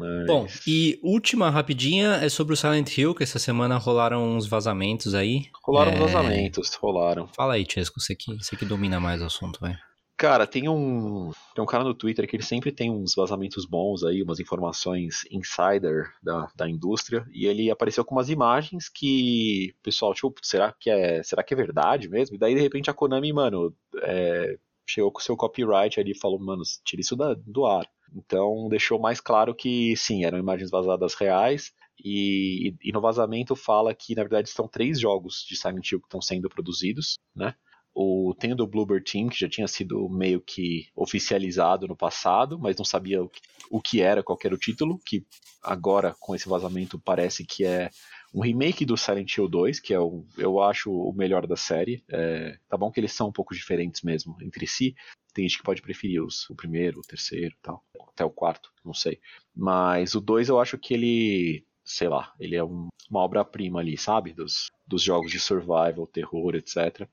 [0.00, 0.26] É.
[0.26, 5.14] Bom, e última rapidinha é sobre o Silent Hill, que essa semana rolaram uns vazamentos
[5.14, 5.46] aí.
[5.64, 7.26] Rolaram é- vazamentos, rolaram.
[7.28, 9.76] Fala aí, Chesco, você que, você que domina mais o assunto, vai.
[10.16, 14.04] Cara, tem um, tem um cara no Twitter que ele sempre tem uns vazamentos bons
[14.04, 19.82] aí, umas informações insider da, da indústria, e ele apareceu com umas imagens que o
[19.82, 22.36] pessoal, tipo, será que é, será que é verdade mesmo?
[22.36, 26.18] E daí, de repente, a Konami, mano, é, chegou com o seu copyright ali e
[26.18, 27.86] falou, mano, tira isso da- do ar.
[28.14, 31.72] Então, deixou mais claro que, sim, eram imagens vazadas reais,
[32.04, 36.06] E, e no vazamento fala que, na verdade, estão três jogos de Silent Hill que
[36.06, 37.54] estão sendo produzidos, né?
[37.94, 42.58] O, tem o do Bluebird Team, que já tinha sido meio que oficializado no passado,
[42.58, 45.26] mas não sabia o que, o que era, qual era o título, que
[45.62, 47.90] agora, com esse vazamento, parece que é
[48.34, 52.02] um remake do Silent Hill 2, que é o, eu acho o melhor da série.
[52.08, 54.94] É, tá bom que eles são um pouco diferentes mesmo entre si.
[55.34, 57.84] Tem gente que pode preferir os, o primeiro, o terceiro tal.
[58.08, 59.20] Até o quarto, não sei.
[59.54, 63.98] Mas o 2 eu acho que ele, sei lá, ele é um, uma obra-prima ali,
[63.98, 64.32] sabe?
[64.32, 67.06] Dos, dos jogos de survival, terror, etc.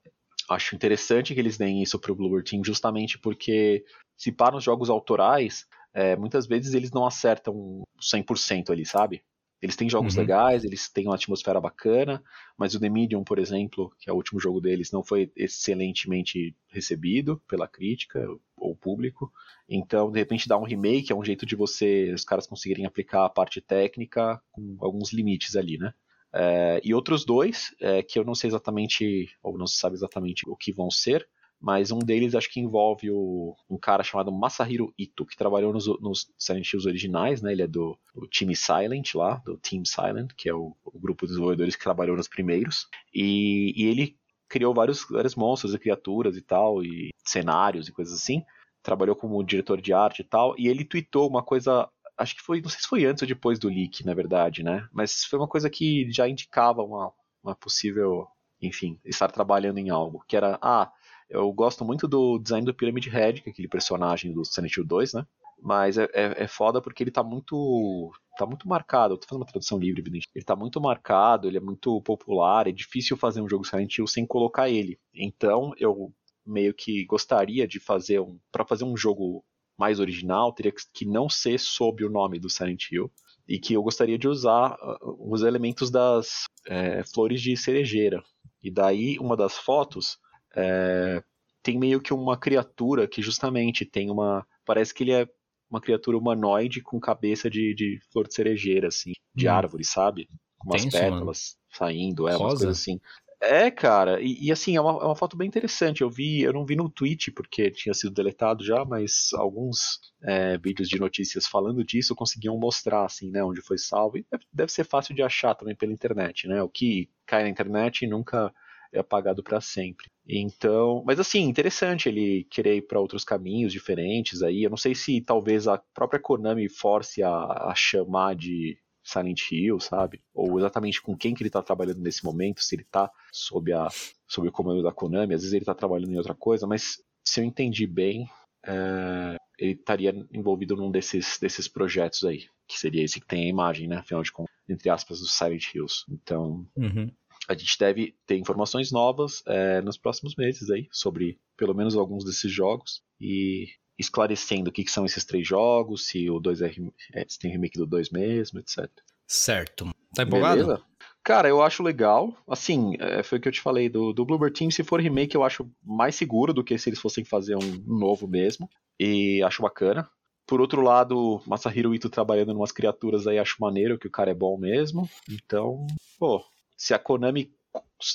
[0.50, 3.86] Acho interessante que eles deem isso pro Bluebird Team justamente porque
[4.18, 9.24] se para nos jogos autorais, é, muitas vezes eles não acertam 100% ali, sabe?
[9.62, 10.22] Eles têm jogos uhum.
[10.22, 12.24] legais, eles têm uma atmosfera bacana,
[12.58, 16.56] mas o The Medium, por exemplo, que é o último jogo deles, não foi excelentemente
[16.70, 19.32] recebido pela crítica ou público.
[19.68, 23.26] Então, de repente, dar um remake é um jeito de você, os caras conseguirem aplicar
[23.26, 25.94] a parte técnica com alguns limites ali, né?
[26.32, 30.48] É, e outros dois, é, que eu não sei exatamente, ou não se sabe exatamente
[30.48, 31.28] o que vão ser,
[31.60, 35.88] mas um deles acho que envolve o, um cara chamado Masahiro Ito, que trabalhou nos,
[36.00, 37.52] nos Silent Hills originais, né?
[37.52, 41.26] Ele é do, do time Silent lá, do Team Silent, que é o, o grupo
[41.26, 42.88] de desenvolvedores que trabalhou nos primeiros.
[43.14, 44.18] E, e, ele
[44.48, 48.44] criou vários, vários monstros e criaturas e tal, e cenários e coisas assim.
[48.82, 52.62] Trabalhou como diretor de arte e tal, e ele tweetou uma coisa acho que foi,
[52.62, 54.88] não sei se foi antes ou depois do leak, na verdade, né?
[54.92, 58.28] Mas foi uma coisa que já indicava uma, uma possível,
[58.62, 60.92] enfim, estar trabalhando em algo, que era, ah,
[61.30, 64.86] eu gosto muito do design do Pyramid Head, que é aquele personagem do Silent Hill
[64.86, 65.28] 2, né?
[65.62, 68.12] Mas é, é, é, foda porque ele tá muito.
[68.38, 69.14] tá muito marcado.
[69.14, 70.28] Eu tô fazendo uma tradução livre, evidente.
[70.34, 74.08] Ele tá muito marcado, ele é muito popular, é difícil fazer um jogo Silent Hill
[74.08, 74.98] sem colocar ele.
[75.14, 76.14] Então, eu
[76.46, 78.40] meio que gostaria de fazer um.
[78.52, 79.44] para fazer um jogo
[79.78, 83.12] mais original, teria que não ser sob o nome do Silent Hill.
[83.48, 88.24] E que eu gostaria de usar uh, os elementos das é, flores de cerejeira.
[88.62, 90.18] E daí, uma das fotos
[90.56, 91.24] é,
[91.62, 94.46] tem meio que uma criatura que justamente tem uma.
[94.66, 95.28] Parece que ele é
[95.70, 99.52] uma criatura humanoide com cabeça de, de flor de cerejeira, assim, de hum.
[99.52, 100.28] árvore, sabe?
[100.58, 101.92] Com umas Tenso, pétalas mano.
[101.94, 102.44] saindo, é, Rosa.
[102.44, 103.00] umas coisas assim.
[103.42, 106.02] É, cara, e, e, assim, é uma, é uma foto bem interessante.
[106.02, 110.58] Eu vi, eu não vi no tweet porque tinha sido deletado já, mas alguns é,
[110.58, 114.18] vídeos de notícias falando disso conseguiam mostrar, assim, né, onde foi salvo.
[114.18, 116.62] E deve, deve ser fácil de achar também pela internet, né?
[116.62, 118.54] O que cai na internet nunca
[118.92, 120.08] é apagado para sempre.
[120.28, 124.64] Então, mas assim, interessante ele querer ir para outros caminhos diferentes aí.
[124.64, 129.80] Eu não sei se talvez a própria Konami force a, a chamar de Silent Hill,
[129.80, 130.22] sabe?
[130.34, 133.88] Ou exatamente com quem que ele está trabalhando nesse momento, se ele está sob, a,
[134.28, 137.40] sob o comando da Konami, às vezes ele está trabalhando em outra coisa, mas se
[137.40, 138.30] eu entendi bem,
[138.66, 143.50] é, ele estaria envolvido num desses, desses projetos aí, que seria esse que tem a
[143.50, 143.98] imagem, né?
[143.98, 146.06] Afinal de contas, entre aspas, dos Silent Hills.
[146.10, 147.12] Então, uhum
[147.50, 152.24] a gente deve ter informações novas é, nos próximos meses aí sobre pelo menos alguns
[152.24, 156.72] desses jogos e esclarecendo o que, que são esses três jogos, se o 2 é,
[157.16, 158.88] é, se tem remake do 2 mesmo, etc.
[159.28, 159.90] Certo.
[160.14, 160.62] Tá empolgado?
[160.62, 160.84] Beleza?
[161.24, 162.38] Cara, eu acho legal.
[162.48, 164.72] Assim, é, foi o que eu te falei do, do Bluebird Team.
[164.72, 168.28] Se for remake, eu acho mais seguro do que se eles fossem fazer um novo
[168.28, 168.70] mesmo.
[169.00, 170.10] E acho bacana.
[170.48, 174.32] Por outro lado, Masahiro Ito trabalhando em umas criaturas aí, acho maneiro que o cara
[174.32, 175.08] é bom mesmo.
[175.30, 175.86] Então,
[176.18, 176.44] pô,
[176.80, 177.52] se a Konami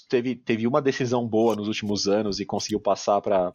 [0.08, 3.54] teve, teve uma decisão boa nos últimos anos e conseguiu passar para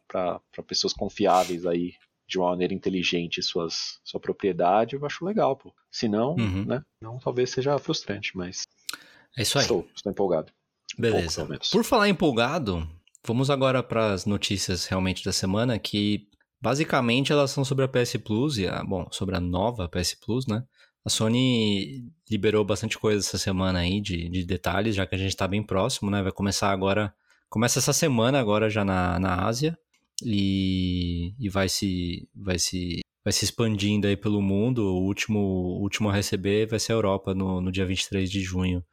[0.68, 1.94] pessoas confiáveis aí
[2.28, 5.74] de uma maneira inteligente suas, sua propriedade, eu acho legal, pô.
[5.92, 6.64] Se não, uhum.
[6.64, 6.84] né?
[7.02, 8.62] Não, talvez seja frustrante, mas.
[9.36, 9.64] É isso aí.
[9.64, 10.54] Estou, estou empolgado.
[10.96, 11.44] Beleza.
[11.44, 12.88] Pouco, Por falar empolgado,
[13.26, 16.28] vamos agora para as notícias realmente da semana, que
[16.62, 20.46] basicamente elas são sobre a PS Plus e a, bom, sobre a nova PS Plus,
[20.46, 20.64] né?
[21.10, 25.30] A Sony liberou bastante coisa essa semana aí de, de detalhes, já que a gente
[25.30, 26.22] está bem próximo, né?
[26.22, 27.12] Vai começar agora.
[27.50, 29.76] Começa essa semana agora já na, na Ásia
[30.24, 34.84] e, e vai se vai se vai se expandindo aí pelo mundo.
[34.84, 38.42] O último, o último a receber vai ser a Europa no, no dia 23 de
[38.42, 38.86] junho.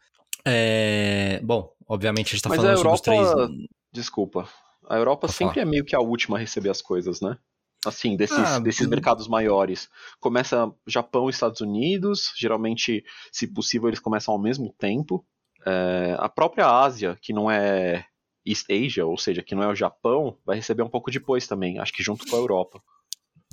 [0.42, 3.68] É, bom, obviamente a gente tá Mas falando Europa, sobre os três.
[3.92, 4.48] Desculpa.
[4.88, 5.66] A Europa sempre falar.
[5.66, 7.36] é meio que a última a receber as coisas, né?
[7.84, 9.88] Assim, desses, ah, desses mercados maiores.
[10.20, 15.24] Começa Japão e Estados Unidos, geralmente, se possível, eles começam ao mesmo tempo.
[15.66, 18.06] É, a própria Ásia, que não é
[18.44, 21.78] East Asia, ou seja, que não é o Japão, vai receber um pouco depois também,
[21.78, 22.80] acho que junto com a Europa.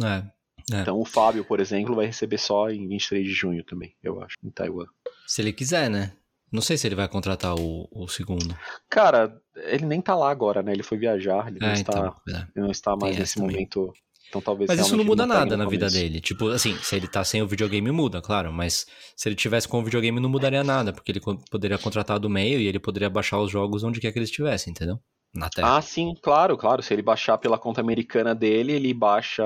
[0.01, 0.81] É, é.
[0.81, 4.35] Então o Fábio, por exemplo, vai receber só em 23 de junho também, eu acho,
[4.43, 4.85] em Taiwan.
[5.25, 6.13] Se ele quiser, né?
[6.51, 8.55] Não sei se ele vai contratar o, o segundo.
[8.87, 10.71] Cara, ele nem tá lá agora, né?
[10.71, 12.47] Ele foi viajar, ele, não, é, está, então, é.
[12.55, 13.91] ele não está mais nesse momento
[14.33, 16.19] Então talvez Mas isso não muda pegue nada na vida dele.
[16.19, 18.51] Tipo, assim, se ele tá sem o videogame, muda, claro.
[18.51, 20.91] Mas se ele tivesse com o videogame, não mudaria nada.
[20.91, 24.17] Porque ele poderia contratar do meio e ele poderia baixar os jogos onde quer que
[24.17, 24.99] ele estivesse, entendeu?
[25.35, 25.77] Na Terra.
[25.77, 26.81] Ah, sim, claro, claro.
[26.81, 29.43] Se ele baixar pela conta americana dele, ele baixa.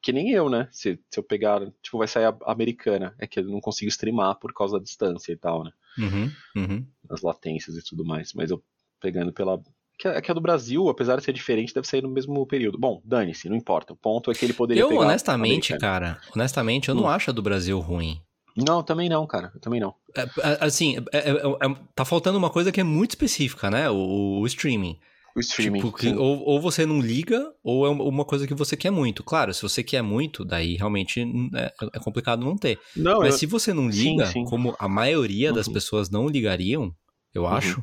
[0.00, 0.68] Que nem eu, né?
[0.72, 1.60] Se, se eu pegar.
[1.82, 3.14] Tipo, vai sair a americana.
[3.18, 5.70] É que eu não consigo streamar por causa da distância e tal, né?
[5.98, 6.86] Uhum, uhum.
[7.10, 8.32] As latências e tudo mais.
[8.32, 8.62] Mas eu
[9.00, 9.60] pegando pela.
[9.98, 12.78] Que a, que a do Brasil, apesar de ser diferente, deve sair no mesmo período.
[12.78, 13.92] Bom, dane-se, não importa.
[13.92, 17.08] O ponto é que ele poderia Eu, honestamente, cara, honestamente, eu não Hum.
[17.08, 18.20] acho a do Brasil ruim.
[18.56, 19.50] Não, também não, cara.
[19.54, 19.94] Eu também não.
[20.16, 23.90] É, é, assim, é- é- é- tá faltando uma coisa que é muito específica, né?
[23.90, 24.96] O, o streaming.
[25.36, 25.78] O streaming.
[25.80, 26.16] Tipo, que sim.
[26.16, 29.22] ou, ou você não liga, ou é uma coisa que você quer muito.
[29.22, 32.78] Claro, se você quer muito, daí realmente hum, é, é complicado não ter.
[32.96, 34.44] Não, Mas eu- se você não Sim, liga, sim.
[34.44, 35.72] como a maioria das Uhum.
[35.74, 36.92] pessoas não ligariam,
[37.34, 37.80] eu acho.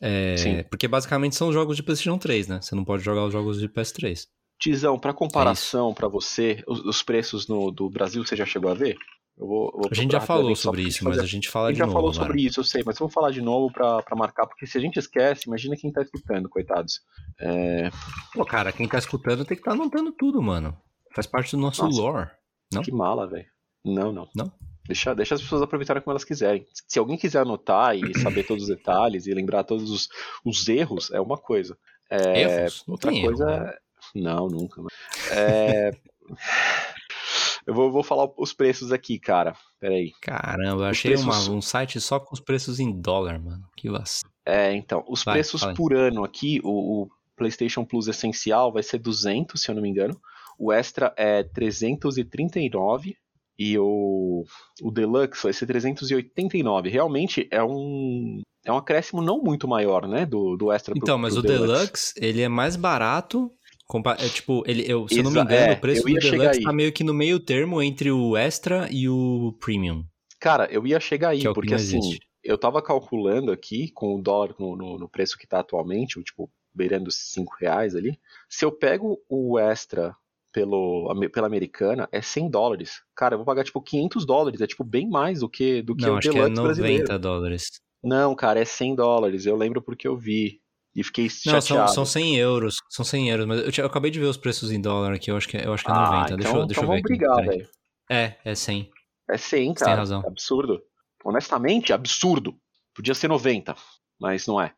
[0.00, 0.62] É, Sim.
[0.70, 2.60] porque basicamente são jogos de PlayStation 3, né?
[2.62, 4.26] Você não pode jogar os jogos de PS3.
[4.58, 8.70] Tizão, É pra comparação pra você, os, os preços no, do Brasil, você já chegou
[8.70, 8.96] a ver?
[9.38, 11.72] Eu vou, eu vou A gente já falou sobre isso, mas a gente fala A
[11.72, 12.26] de gente já novo falou agora.
[12.26, 14.80] sobre isso, eu sei, mas vamos falar de novo pra, pra marcar, porque se a
[14.80, 17.00] gente esquece, imagina quem tá escutando, coitados.
[17.40, 17.88] É,
[18.34, 20.76] Pô, cara, quem tá escutando tem que estar anotando tudo, mano.
[21.14, 21.98] Faz parte do nosso Nossa.
[22.00, 22.30] lore.
[22.70, 22.82] Não?
[22.82, 23.46] Que mala, velho.
[23.82, 24.28] Não, não.
[24.36, 24.52] Não?
[24.90, 26.66] Deixa, deixa as pessoas aproveitarem como elas quiserem.
[26.88, 30.08] Se alguém quiser anotar e saber todos os detalhes e lembrar todos os,
[30.44, 31.78] os erros, é uma coisa.
[32.10, 32.82] É, Erros?
[32.88, 33.70] Não outra coisa erro, né?
[33.70, 33.78] é.
[34.20, 34.82] Não, nunca.
[35.30, 35.92] É,
[37.66, 39.54] Eu vou, vou falar os preços aqui, cara.
[39.78, 40.10] Peraí.
[40.22, 43.62] Caramba, eu achei uma- preços- um site só com os preços em dólar, mano.
[43.76, 44.30] Que vacilo.
[44.44, 45.74] É, então, os Vai, preços aí.
[45.74, 49.88] por ano aqui, o, o PlayStation Plus essencial vai ser 200, se eu não me
[49.88, 50.20] engano.
[50.58, 53.16] O Extra é 339
[53.62, 54.42] e o,
[54.82, 56.88] o Deluxe vai ser 389.
[56.88, 61.18] Realmente é um é um acréscimo não muito maior, né, do, do Extra pro- Então,
[61.18, 63.52] mas pro o Deluxe, ele é mais barato.
[64.18, 66.62] É, tipo, ele, eu, se eu não me Exa- engano, é, o preço do Deluxe
[66.62, 70.04] tá meio que no meio termo entre o Extra e o Premium.
[70.38, 72.20] Cara, eu ia chegar aí, é porque assim, existe.
[72.42, 76.22] eu tava calculando aqui com o dólar no, no, no preço que tá atualmente, o
[76.22, 78.18] tipo, beirando os 5 reais ali.
[78.48, 80.14] Se eu pego o extra
[80.52, 83.02] pelo, pela americana, é 100 dólares.
[83.14, 86.04] Cara, eu vou pagar tipo 500 dólares, é tipo bem mais do que, do que
[86.04, 87.18] Não, o acho que é Deluxe 90 brasileiro.
[87.18, 87.70] dólares.
[88.02, 90.60] Não, cara, é 100 dólares, eu lembro porque eu vi.
[90.94, 91.92] E fiquei Não, são, chateado.
[91.94, 92.76] são 100 euros.
[92.88, 95.30] São 100 euros, mas eu, tinha- eu acabei de ver os preços em dólar aqui,
[95.30, 96.24] eu acho que, é- eu acho que é ah, 90.
[96.24, 97.02] então, deixa eu, deixa então eu ver aqui.
[97.02, 97.68] brigar, velho.
[98.10, 98.90] É, é 100.
[99.30, 99.96] É 100, Você tem cara.
[99.98, 100.20] razão.
[100.26, 100.82] Absurdo.
[101.24, 102.56] Honestamente, absurdo.
[102.94, 103.76] Podia ser 90,
[104.20, 104.72] mas não é.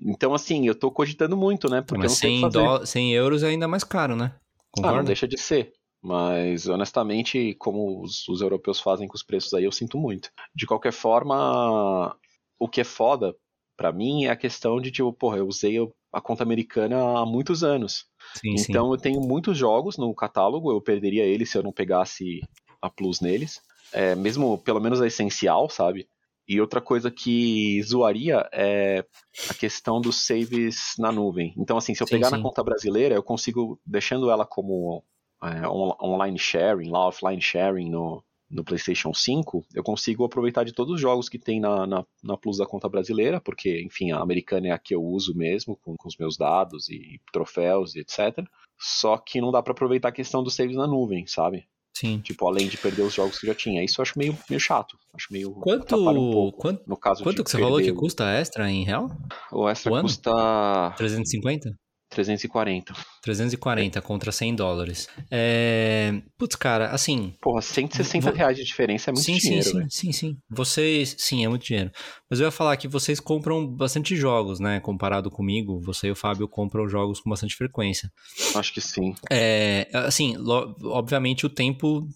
[0.00, 1.82] Então, assim, eu tô cogitando muito, né?
[1.82, 2.66] Porque mas eu não sei o 100, que fazer.
[2.80, 4.34] dó- 100 euros é ainda mais caro, né?
[4.82, 5.04] Ah, não Concorda?
[5.04, 5.72] deixa de ser.
[6.02, 10.30] Mas, honestamente, como os, os europeus fazem com os preços aí, eu sinto muito.
[10.54, 12.14] De qualquer forma,
[12.58, 13.34] o que é foda
[13.76, 15.76] pra mim é a questão de, tipo, porra, eu usei
[16.12, 18.06] a conta americana há muitos anos.
[18.36, 18.72] sim, sim.
[18.72, 22.40] Então eu tenho muitos jogos no catálogo, eu perderia eles se eu não pegasse
[22.80, 23.60] a Plus neles.
[23.92, 26.06] É, mesmo, pelo menos a essencial, sabe?
[26.46, 29.04] E outra coisa que zoaria é
[29.48, 31.54] a questão dos saves na nuvem.
[31.56, 32.36] Então, assim, se eu Sim, pegar sim.
[32.36, 35.04] na conta brasileira, eu consigo, deixando ela como
[35.42, 40.72] é, on- online sharing, lá offline sharing no, no PlayStation 5, eu consigo aproveitar de
[40.72, 44.20] todos os jogos que tem na, na, na Plus da conta brasileira, porque, enfim, a
[44.20, 48.00] americana é a que eu uso mesmo, com, com os meus dados e troféus e
[48.00, 48.46] etc.
[48.78, 51.66] Só que não dá pra aproveitar a questão dos saves na nuvem, sabe?
[51.96, 52.20] Sim.
[52.20, 53.84] Tipo, além de perder os jogos que já tinha.
[53.84, 54.98] Isso eu acho meio, meio chato.
[55.14, 55.52] Acho meio.
[55.52, 56.58] Quanto, um pouco.
[56.58, 59.08] quanto, No caso quanto que você falou que custa extra em real?
[59.52, 61.70] O extra o custa 350?
[62.14, 62.94] 340.
[63.22, 65.08] 340 contra 100 dólares.
[65.30, 66.22] É...
[66.38, 67.34] Putz, cara, assim.
[67.40, 70.36] Porra, 160 Vou- reais de diferença é muito sim, dinheiro, sim, sim, sim, sim.
[70.48, 71.14] Vocês.
[71.18, 71.90] Sim, é muito dinheiro.
[72.30, 74.80] Mas eu ia falar que vocês compram bastante jogos, né?
[74.80, 78.10] Comparado comigo, você e o Fábio compram jogos com bastante frequência.
[78.54, 79.14] Acho que sim.
[79.30, 82.06] É, assim, lo- obviamente o tempo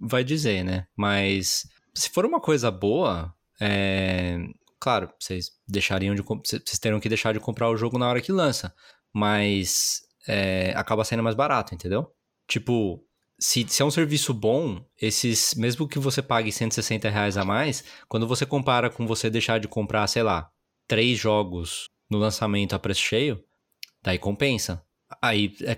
[0.00, 0.86] vai dizer, né?
[0.96, 1.62] Mas
[1.94, 4.38] se for uma coisa boa, é,
[4.78, 8.30] claro, vocês deixariam de vocês teriam que deixar de comprar o jogo na hora que
[8.32, 8.72] lança,
[9.16, 12.10] mas é, acaba saindo mais barato, entendeu?
[12.46, 13.02] Tipo,
[13.38, 17.82] se, se é um serviço bom, esses, mesmo que você pague 160 reais a mais,
[18.08, 20.50] quando você compara com você deixar de comprar, sei lá,
[20.86, 23.42] três jogos no lançamento a preço cheio,
[24.02, 24.82] daí compensa.
[25.22, 25.74] Aí é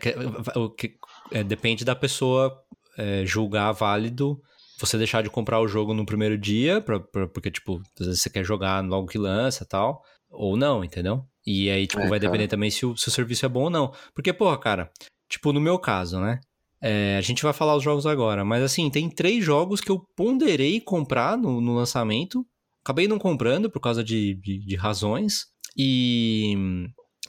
[1.30, 2.61] é, depende da pessoa
[2.97, 4.41] é, julgar válido
[4.80, 8.22] você deixar de comprar o jogo no primeiro dia, pra- pra- porque, tipo, às vezes
[8.22, 11.24] você quer jogar logo que lança tal, ou não, entendeu?
[11.51, 12.30] E aí, tipo, É, vai cara.
[12.30, 13.90] depender também se o, se o serviço é bom ou não.
[14.14, 14.90] Porque, porra, cara,
[15.30, 16.40] tipo, no meu caso, né?
[16.82, 20.05] É, a gente vai falar os jogos agora, mas assim, tem três jogos que eu
[20.14, 22.46] ponderei comprar no, no lançamento,
[22.84, 25.46] acabei não comprando por causa de, de, de razões,
[25.76, 26.55] e,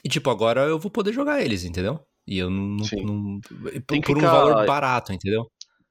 [0.04, 2.00] e, tipo, agora eu vou poder jogar eles, entendeu?
[2.28, 2.76] E eu não.
[2.76, 3.40] Não
[3.88, 5.46] Tem por que um valor barato, entendeu?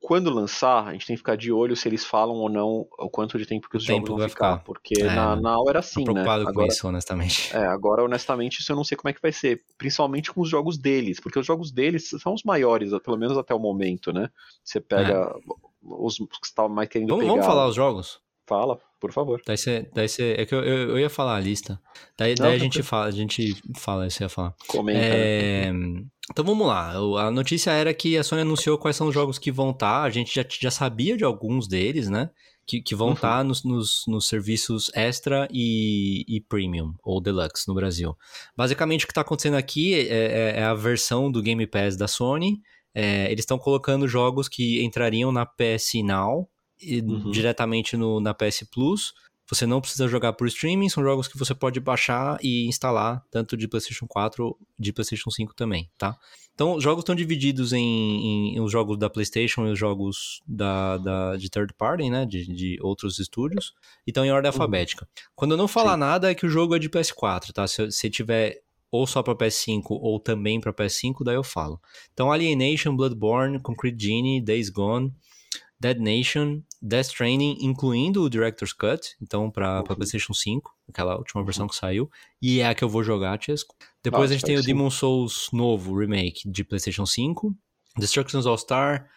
[0.09, 3.11] Quando lançar, a gente tem que ficar de olho se eles falam ou não o
[3.11, 4.53] quanto de tempo que os O jogos tempo vão ficar.
[4.55, 4.65] ficar.
[4.65, 5.43] Porque É, na, né?
[5.43, 6.05] na hora era Tô assim, né?
[6.07, 7.55] preocupado com Agora, isso, honestamente.
[7.55, 9.63] É, agora, honestamente, isso eu não sei como é que vai ser.
[9.77, 11.21] Principalmente com os jogos deles.
[11.21, 14.31] Porque os jogos deles são os maiores, pelo menos até o momento, né?
[14.65, 15.31] Você pega
[15.83, 17.11] os que você tava mais querendo É.
[17.11, 17.33] Vamos, pegar.
[17.35, 18.19] vamos falar os jogos?
[18.47, 19.43] Fala, por favor.
[19.47, 19.91] Daí você.
[19.93, 21.79] Daí é que eu, eu, eu ia falar a lista.
[22.17, 24.55] Daí, Não, daí a gente fala, a gente fala, isso ia falar.
[24.67, 24.99] Comenta.
[25.01, 26.03] né?
[26.31, 26.91] Então vamos lá.
[26.93, 30.03] A notícia era que a Sony anunciou quais são os jogos que vão estar.
[30.03, 32.31] A gente já, já sabia de alguns deles, né?
[32.67, 33.15] Que, que vão Uhum.
[33.15, 38.15] estar nos, nos, nos serviços Extra e, e Premium, ou Deluxe no Brasil.
[38.55, 42.07] Basicamente o que está acontecendo aqui é, é- é a versão do Game Pass da
[42.07, 42.61] Sony.
[42.95, 46.47] É, eles estão colocando jogos que entrariam na PS Now
[46.81, 47.31] e Uhum.
[47.31, 49.15] diretamente no, na PS Plus.
[49.51, 53.57] Você não precisa jogar por streaming, são jogos que você pode baixar e instalar, tanto
[53.57, 56.17] de PlayStation 4 de PlayStation 5 também, tá?
[56.55, 60.99] Então, os jogos estão divididos em, em- os jogos da PlayStation e os jogos da,
[60.99, 62.27] da- de third party, né?
[62.27, 63.73] De, de outros estúdios,
[64.07, 65.09] e estão em ordem alfabética.
[65.37, 66.01] Quando eu não falar Sim.
[66.01, 67.67] nada, é que o jogo é de PS4, tá?
[67.67, 71.81] Se, se tiver ou só para PS5 ou também para PS5, daí eu falo.
[72.13, 75.13] Então, Alienation, Bloodborne, Concrete Genie, Days Gone,
[75.81, 79.85] Dead Nation, Death Stranding, incluindo o Director's Cut, então para Uhum.
[79.85, 82.11] PlayStation 5, aquela última versão que saiu,
[82.43, 83.75] e é a que eu vou jogar, Chesco.
[84.03, 87.55] Depois Ah, a gente tem o Demon Souls novo, remake, de PlayStation 5,
[87.97, 89.09] Destructions All-Star,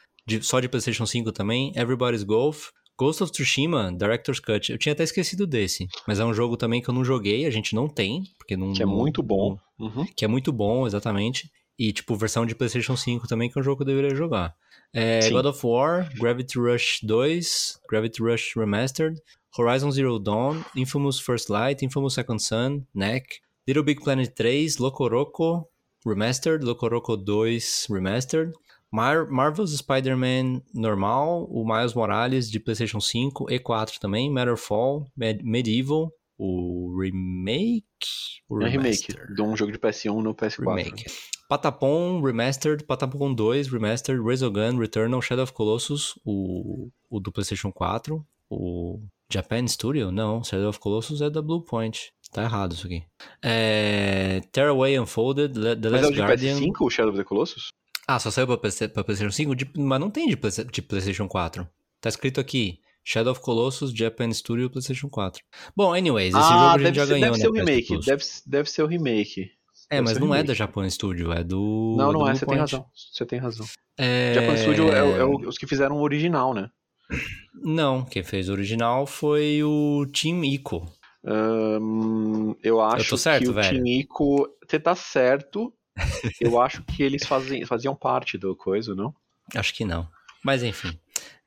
[0.42, 4.72] só de PlayStation 5 também, Everybody's Golf, Ghost of Tsushima, Director's Cut.
[4.72, 7.50] Eu tinha até esquecido desse, mas é um jogo também que eu não joguei, a
[7.50, 8.74] gente não tem, porque não.
[8.74, 9.58] Que é muito bom.
[9.80, 10.06] Uhum.
[10.16, 11.50] que é muito bom, exatamente.
[11.80, 14.54] E, tipo, versão de PlayStation 5 também, que é um jogo que eu deveria jogar.
[14.94, 15.30] É.
[15.30, 19.18] God of War, Gravity Rush 2, Gravity Rush Remastered,
[19.58, 25.66] Horizon Zero Dawn, Infamous First Light, Infamous Second Son, Neck, Little Big Planet 3, Locoroco
[26.06, 28.54] Remastered, Locoroco 2 Remastered,
[28.92, 35.42] Mar Marvel's Spider-Man normal, o Miles Morales de PlayStation 5 e 4 também, Matterfall, Med
[35.44, 40.60] Medieval, o remake, o É remake de um jogo de PS1 no PS4.
[40.60, 41.06] Remake.
[41.56, 48.26] Patapon Remastered, Patapon 2 Remastered, Resogun, Returnal, Shadow of Colossus, o, o do PlayStation 4,
[48.50, 50.14] o Japan Studio?
[50.14, 52.14] Não, Shadow of Colossus é da Bluepoint.
[52.32, 53.04] Tá errado isso aqui.
[53.44, 56.56] É, Tearaway Unfolded, The Mas é Last o de Guardian.
[56.58, 57.68] PS5, o Shadow of the Colossus?
[58.08, 59.54] Ah, só saiu pra, PC, pra PlayStation 5?
[59.54, 60.38] De- mas não tem de,
[60.72, 61.68] de PlayStation 4.
[62.00, 62.80] Tá escrito aqui.
[63.04, 65.44] Shadow of Colossus, Japan Studio, PlayStation 4.
[65.76, 67.42] Bom, anyways, esse jogo a gente Ah, já ser, ganhou, deve né?
[67.44, 68.06] ser o PS remake.
[68.06, 69.52] Deve, deve ser o remake.
[69.92, 71.96] É, mas não é da Japan Studio, é do.
[71.98, 72.86] Não, do não é, você tem razão.
[72.96, 73.66] Você tem razão.
[73.98, 74.34] É...
[74.34, 76.70] Japan Studio é, é os que fizeram o original, né?
[77.54, 80.90] Não, quem fez o original foi o Team Ico.
[82.64, 83.78] Eu acho tô certo, que o velho?
[83.78, 84.48] Tinico.
[84.68, 85.74] Você tá certo.
[86.40, 89.14] eu acho que eles faziam, faziam parte do coisa, não?
[89.54, 90.08] Acho que não.
[90.44, 90.98] Mas enfim.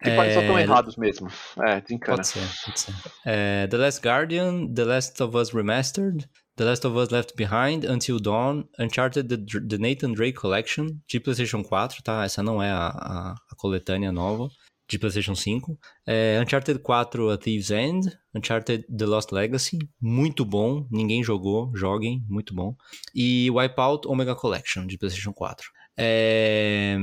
[0.03, 1.28] Eles só estão É, errados mesmo.
[1.64, 2.18] É, desencana.
[2.18, 2.95] Pode ser, pode ser.
[3.24, 7.84] É, The Last Guardian, The Last of Us Remastered, The Last of Us Left Behind,
[7.84, 9.36] Until Dawn, Uncharted The,
[9.68, 12.24] The Nathan Drake Collection, de PlayStation 4, tá?
[12.24, 14.48] Essa não é a, a, a coletânea nova,
[14.88, 15.76] de PlayStation 5.
[16.07, 22.22] É, Uncharted 4 A Thief's End, Uncharted The Lost Legacy, muito bom, ninguém jogou, joguem,
[22.28, 22.76] muito bom.
[23.14, 25.66] E Wipeout Omega Collection, de PlayStation 4.
[25.96, 26.96] É,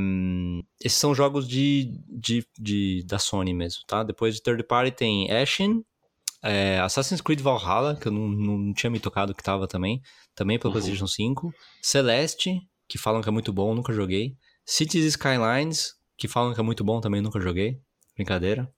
[0.84, 4.04] esses são jogos de, de, de- da Sony mesmo, tá?
[4.04, 5.82] Depois de third party tem Ashen,
[6.44, 10.02] é, Assassin's Creed Valhalla, que eu não, não tinha me tocado que tava também,
[10.36, 10.80] também pela Uhum.
[10.80, 11.54] PlayStation 5.
[11.82, 14.36] Celeste, que falam que é muito bom, nunca joguei.
[14.66, 17.80] Cities Skylines, que falam que é muito bom, também nunca joguei.
[18.16, 18.72] Brincadeira.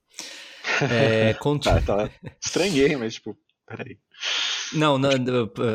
[0.90, 2.10] É, Contr- Tá, tá.
[2.44, 3.36] Estranhei, mas tipo,
[3.66, 3.98] peraí.
[4.72, 4.98] Não,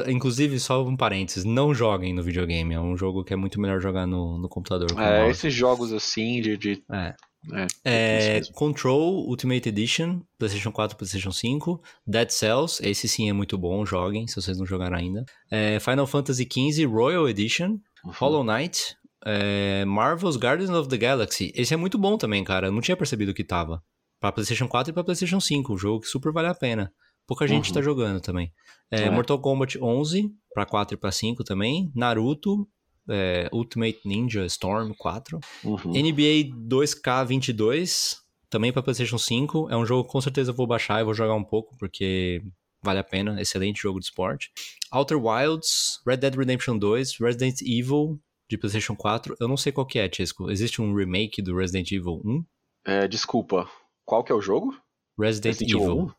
[0.08, 3.80] inclusive, só um parênteses, não joguem no videogame, é um jogo que é muito melhor
[3.80, 4.92] jogar no, no computador.
[4.94, 6.58] com É, esses jogos assim de.
[6.58, 7.16] de É.
[7.54, 8.54] é, É, mesmo.
[8.54, 11.82] Control Ultimate Edition, PlayStation 4, PlayStation 5.
[12.06, 15.24] Dead Cells, esse sim é muito bom, joguem se vocês não jogaram ainda.
[15.50, 17.78] É, Final Fantasy XV Royal Edition.
[18.04, 18.12] Uhum.
[18.20, 18.96] Hollow Knight.
[19.26, 21.52] é, Marvel's Guardians of the Galaxy.
[21.56, 22.68] Esse é muito bom também, cara.
[22.68, 23.84] Eu não tinha percebido que tava.
[24.20, 25.74] Pra PlayStation 4 e pra PlayStation 5.
[25.74, 26.92] Um jogo que super vale a pena.
[27.28, 27.74] Pouca gente Uhum.
[27.74, 28.52] tá jogando também.
[28.90, 29.10] É, É.
[29.10, 31.92] Mortal Kombat 11 pra 4 e pra 5 também.
[31.96, 32.68] Naruto.
[33.10, 35.40] É, Ultimate Ninja Storm 4.
[35.64, 35.92] Uhum.
[35.92, 38.18] NBA 2K22,
[38.50, 39.70] também para PlayStation 5.
[39.70, 42.42] É um jogo que com certeza eu vou baixar e vou jogar um pouco, porque
[42.82, 43.40] vale a pena.
[43.42, 44.52] Excelente jogo de esporte.
[44.92, 49.36] Outer Wilds, Red Dead Redemption 2, Resident Evil de PlayStation 4.
[49.40, 50.50] Eu não sei qual que é, Chesco.
[50.50, 52.46] Existe um remake do Resident Evil 1?
[52.86, 53.70] É, desculpa.
[54.06, 54.76] Qual que é o jogo?
[55.20, 56.12] Resident, Resident Evil.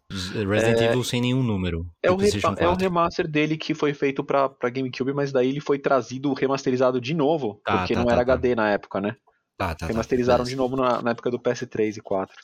[0.47, 1.87] Resident É- Evil sem nenhum número.
[2.03, 2.77] É o, é o 4.
[2.77, 7.15] remaster dele que foi feito pra, pra GameCube, mas daí ele foi trazido remasterizado de
[7.15, 8.33] novo, Tá, porque tá, não tá, era tá.
[8.33, 9.17] HD na época, né?
[9.57, 9.87] Tá, tá, tá.
[9.87, 12.35] Remasterizaram de novo na, na época do PS3 e 4.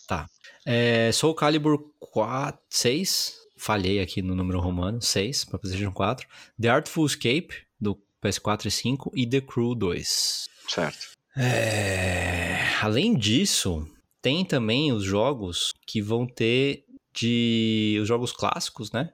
[0.67, 3.35] É, Soul Calibur 4, 6.
[3.59, 5.01] Falhei aqui no número romano.
[5.01, 6.27] 6 para PlayStation 4.
[6.61, 9.13] The Artful Escape, do PS4 e 5.
[9.15, 10.47] E The Crew 2.
[10.69, 10.99] Certo.
[11.39, 13.87] É, Além disso,
[14.23, 17.99] tem também os jogos que vão ter de.
[18.01, 19.11] Os jogos clássicos, né?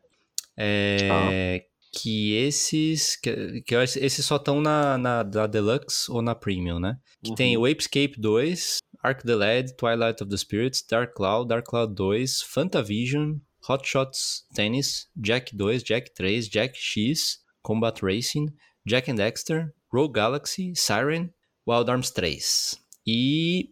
[0.56, 3.16] É, Que esses.
[3.16, 6.98] Que, que esses só estão na, na, na Deluxe ou na Premium, né?
[7.22, 7.36] Que Uhum.
[7.36, 11.94] tem o Apescape 2, Arc the Led, Twilight of the Spirits, Dark Cloud, Dark Cloud
[11.94, 13.36] 2, Fantavision,
[13.68, 18.46] Hot Shots Tennis, Jack 2, Jack 3, Jack X, Combat Racing,
[18.86, 21.30] Jack and Dexter, Rogue Galaxy, Siren,
[21.66, 22.76] Wild Arms 3.
[23.06, 23.70] E,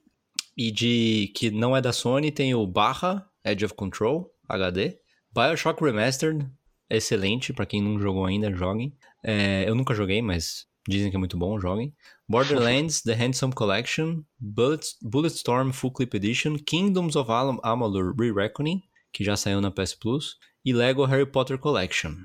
[0.62, 4.98] e de que não é da Sony, tem o Barra, Edge of Control, HD,
[5.34, 6.46] Bioshock Remastered,
[6.90, 8.94] excelente, pra quem não jogou ainda, joguem.
[9.24, 11.94] É, eu nunca joguei, mas dizem que é muito bom, joguem.
[12.28, 18.82] Borderlands, The Handsome Collection, Bullet, Bulletstorm Full Clip Edition, Kingdoms of Am- Amalur Re-Reckoning,
[19.14, 22.16] que já saiu na PS Plus, e Lego Harry Potter Collection.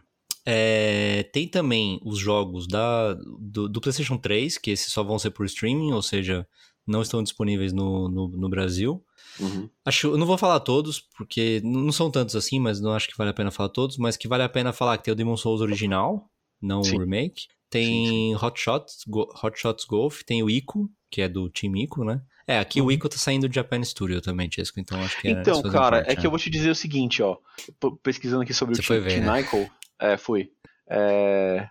[0.45, 5.31] É, tem também os jogos da, do, do PlayStation 3, que esses só vão ser
[5.31, 6.45] por streaming, ou seja,
[6.87, 9.03] não estão disponíveis no, no, no Brasil.
[9.39, 9.69] Uhum.
[9.83, 13.17] Acho, eu não vou falar todos, porque não são tantos assim, mas não acho que
[13.17, 15.35] vale a pena falar todos, mas que vale a pena falar que tem o Demon
[15.37, 16.29] Souls original,
[16.61, 16.95] não Sim.
[16.97, 17.47] o remake.
[17.69, 22.03] Tem Hot Shots, Go- Hot Shots Golf, tem o Ico, que é do Team Ico,
[22.05, 22.21] né?
[22.47, 22.91] É, aqui o Uhum.
[22.91, 26.11] Ico tá saindo do Japan Studio também, Chesco, então acho que é Então, cara, parte,
[26.11, 26.27] é que né?
[26.27, 27.37] eu vou te dizer o seguinte, ó.
[28.03, 29.43] Pesquisando aqui sobre Você o Team Team né?
[29.99, 30.51] É, fui.
[30.87, 31.67] É,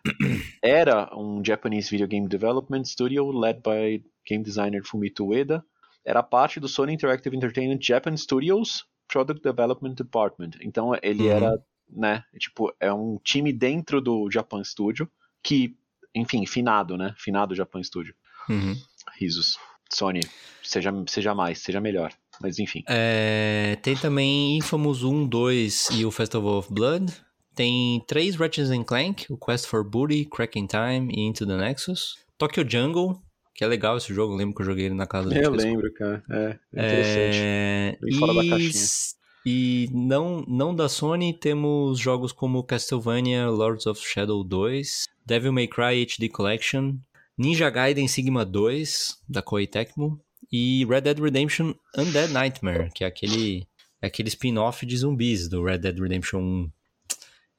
[0.62, 5.64] era um Japanese Video Game Development Studio led by game designer Fumito Ueda.
[6.04, 10.50] Era parte do Sony Interactive Entertainment Japan Studios Product Development Department.
[10.60, 11.30] Então ele Uhum.
[11.30, 15.08] era, né, tipo, é um time dentro do Japan Studio
[15.42, 15.76] que,
[16.14, 17.14] enfim, finado, né?
[17.18, 18.14] Finado Japan Studio.
[18.48, 18.74] Uhum.
[19.18, 19.56] Risos.
[19.92, 20.20] Sony,
[20.62, 22.12] seja, seja mais, seja melhor.
[22.40, 22.82] Mas enfim.
[22.88, 27.12] É, tem também Infamous 1, 2 e o Festival of Blood.
[27.54, 32.16] Tem três Ratchet and Clank, o Quest for Booty, Cracking Time e Into the Nexus.
[32.36, 33.22] Tokyo Jungle,
[33.54, 35.52] que é legal esse jogo, eu lembro que eu joguei ele na casa do Eu
[35.52, 35.68] Chesco.
[35.68, 36.24] lembro, cara.
[36.30, 37.38] É, é interessante.
[37.40, 38.84] É, Bem fora da e, caixinha.
[39.46, 45.68] E não, não da Sony, temos jogos como Castlevania Lords of Shadow 2, Devil May
[45.68, 46.96] Cry HD Collection,
[47.38, 50.18] Ninja Gaiden Sigma 2, da Koei Tecmo,
[50.50, 53.66] e Red Dead Redemption Undead Nightmare, que é aquele,
[54.00, 56.70] é aquele spin-off de zumbis do Red Dead Redemption 1.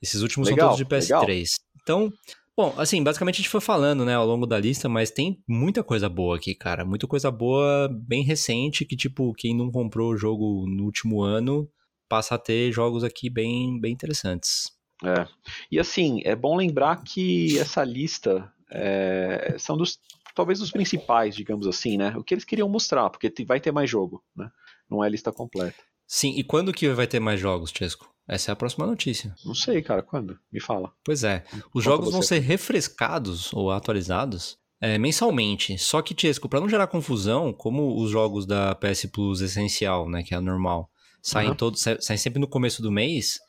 [0.01, 1.45] Esses últimos Legal, são todos de PS3.
[1.81, 2.11] Então,
[2.55, 5.83] bom, assim, basicamente a gente foi falando, né, ao longo da lista, mas tem muita
[5.83, 6.85] coisa boa aqui, cara.
[6.85, 11.69] Muita coisa boa, bem recente, que, tipo, quem não comprou o jogo no último ano
[12.07, 14.71] passa a ter jogos aqui bem, bem interessantes.
[15.03, 15.27] É.
[15.71, 19.99] E assim, é bom lembrar que essa lista é, são dos
[20.33, 22.15] talvez dos principais, digamos assim, né?
[22.17, 24.51] O que eles queriam mostrar, porque vai ter mais jogo, né?
[24.89, 25.81] Não é a lista completa.
[26.07, 28.13] Sim, e quando que vai ter mais jogos, Chesco?
[28.27, 29.35] Essa é a próxima notícia.
[29.45, 30.39] Não sei, cara, quando?
[30.51, 30.91] Me fala.
[31.03, 31.43] Pois é.
[31.53, 32.35] Os Conta jogos vão você.
[32.35, 35.77] ser refrescados ou atualizados é, mensalmente.
[35.77, 40.23] Só que, Chesco, pra não gerar confusão, como os jogos da PS Plus essencial, né,
[40.23, 40.89] que é a normal,
[41.21, 41.55] saem Uhum.
[41.55, 43.39] todos, sa- saem sempre no começo do mês,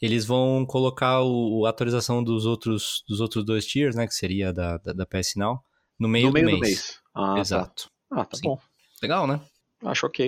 [0.00, 4.52] eles vão colocar o, a atualização dos outros, dos outros dois tiers, né, que seria
[4.52, 5.60] da, da, da PS Now,
[5.98, 6.74] no meio, no meio do, do mês.
[6.76, 6.98] mês.
[7.14, 7.40] Ah, tá.
[7.40, 7.90] Exato.
[8.10, 8.42] Ah, tá Sim.
[8.48, 8.58] bom.
[9.02, 9.40] Legal, né?
[9.82, 10.26] Acho ok.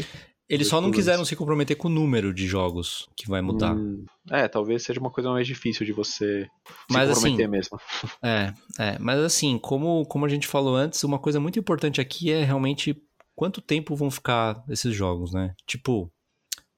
[0.48, 3.74] Eles só não quiseram se comprometer com o número de jogos que vai mudar.
[3.74, 6.48] Hum, é, talvez seja uma coisa mais difícil de você
[6.90, 7.78] Mas, se assim, comprometer mesmo.
[8.22, 12.32] É, é, mas assim, como, como a gente falou antes, uma coisa muito importante aqui
[12.32, 12.96] é realmente
[13.34, 15.54] quanto tempo vão ficar esses jogos, né?
[15.66, 16.10] Tipo,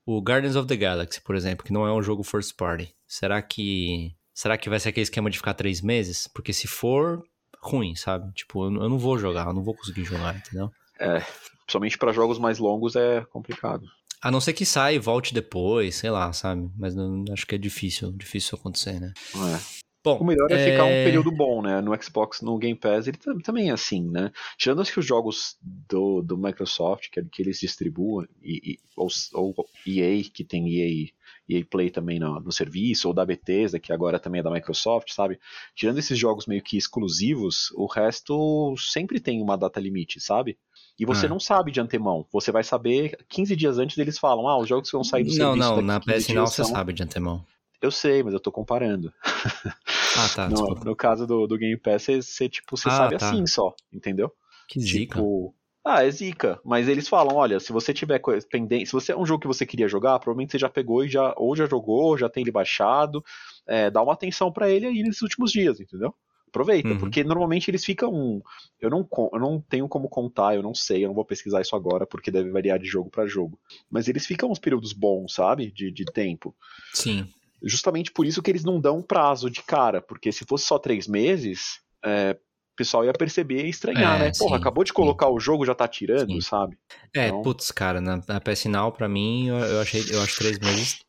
[0.05, 2.93] o Guardians of the Galaxy, por exemplo, que não é um jogo first party.
[3.07, 6.29] Será que será que vai ser aquele esquema de ficar três meses?
[6.35, 7.23] Porque se for,
[7.63, 8.33] ruim, sabe?
[8.33, 10.71] Tipo, eu, eu não vou jogar, eu não vou conseguir jogar, entendeu?
[10.99, 11.23] É,
[11.71, 13.87] principalmente para jogos mais longos é complicado.
[14.23, 16.69] A não ser que saia e volte depois, sei lá, sabe?
[16.77, 19.13] Mas não, acho que é difícil, difícil acontecer, né?
[19.35, 19.81] É.
[20.03, 21.81] Bom, O melhor é, ficar um é- período bom, né?
[21.83, 24.33] No Xbox, no Game Pass, ele tam- também é assim, né?
[24.57, 29.09] Tirando acho que os jogos do, do Microsoft, que, que eles distribuem, e, e- ou,
[29.35, 29.55] ou
[29.87, 31.11] EA, que tem EA,
[31.49, 35.13] EA Play também no, no serviço, ou da Bethesda, que agora também é da Microsoft,
[35.13, 35.39] sabe?
[35.75, 40.59] Tirando esses jogos meio que exclusivos, o resto sempre tem uma data limite, sabe?
[41.01, 41.29] E você É.
[41.29, 42.27] não sabe de antemão.
[42.33, 45.29] Você vai saber 15 dias antes deles falam, ah, os jogos que vão sair do
[45.31, 47.45] Não, serviço não, daqui na 15 PS Now dias você são- sabe de antemão.
[47.83, 49.11] Eu sei, mas eu tô comparando.
[49.25, 50.85] Ah, tá, no, desculpa.
[50.85, 53.27] no caso do, do Game Pass, você, você, tipo, você Ah, sabe tá.
[53.31, 54.31] assim só, entendeu?
[54.69, 55.15] Que zica.
[55.15, 56.61] Tipo, Ah, é zica.
[56.63, 58.21] Mas eles falam, olha, se você tiver
[58.51, 61.09] pendente, se você é um jogo que você queria jogar, provavelmente você já pegou e
[61.09, 63.25] já ou já jogou, ou já tem ele baixado.
[63.67, 66.15] É, dá uma atenção para ele aí nesses últimos dias, entendeu?
[66.51, 66.99] Aproveita, uhum.
[66.99, 68.43] porque normalmente eles ficam.
[68.81, 71.77] Eu não, eu não tenho como contar, eu não sei, eu não vou pesquisar isso
[71.77, 73.59] agora, porque deve variar de jogo para jogo.
[73.91, 75.71] Mas eles ficam uns períodos bons, sabe?
[75.71, 76.55] De, de tempo.
[76.93, 77.27] Sim.
[77.63, 81.07] Justamente por isso que eles não dão prazo de cara, porque se fosse só três
[81.07, 82.37] meses, é,
[82.73, 84.33] o pessoal ia perceber e estranhar, é, né?
[84.37, 85.33] Porra, sim, acabou de colocar sim.
[85.33, 86.41] o jogo, já tá tirando, sim.
[86.41, 86.77] sabe?
[87.15, 87.43] É, então...
[87.43, 91.01] putz, cara, na, na PS Now, pra mim, eu, eu, achei, eu acho três meses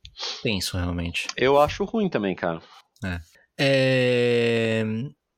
[0.41, 1.27] tenso, realmente.
[1.37, 2.61] Eu acho ruim também, cara.
[3.03, 3.19] É.
[3.57, 4.83] É...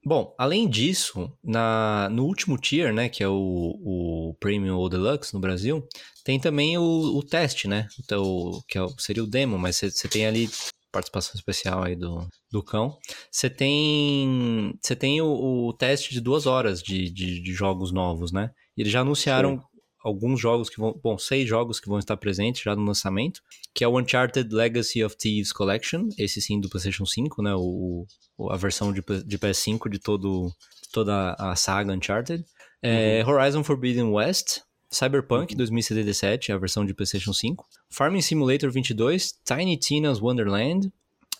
[0.06, 5.34] Bom, além disso, na, no último tier, né, que é o, o Premium ou Deluxe
[5.34, 5.88] no Brasil,
[6.26, 10.26] tem também o, o teste, né, então, que é, seria o demo, mas você tem
[10.26, 10.50] ali
[10.92, 12.96] participação especial aí do, do cão.
[13.32, 18.32] Você tem, você tem o, o, teste de duas horas de, de, de, jogos novos,
[18.32, 18.52] né?
[18.78, 19.73] E eles já anunciaram Sim.
[20.04, 23.42] Alguns jogos que vão, bom, seis jogos que vão estar presentes já no lançamento,
[23.74, 27.56] que é o Uncharted Legacy of Thieves Collection, esse sim do PlayStation 5, né?
[27.56, 28.06] O,
[28.50, 30.52] a versão de, de PS5 de todo,
[30.92, 32.44] toda a saga Uncharted.
[32.82, 33.32] É, uhum.
[33.32, 34.60] Horizon Forbidden West,
[34.92, 36.58] Cyberpunk 2077, uhum.
[36.58, 37.66] a versão de PlayStation 5.
[37.90, 40.92] Farming Simulator 22, Tiny Tina's Wonderland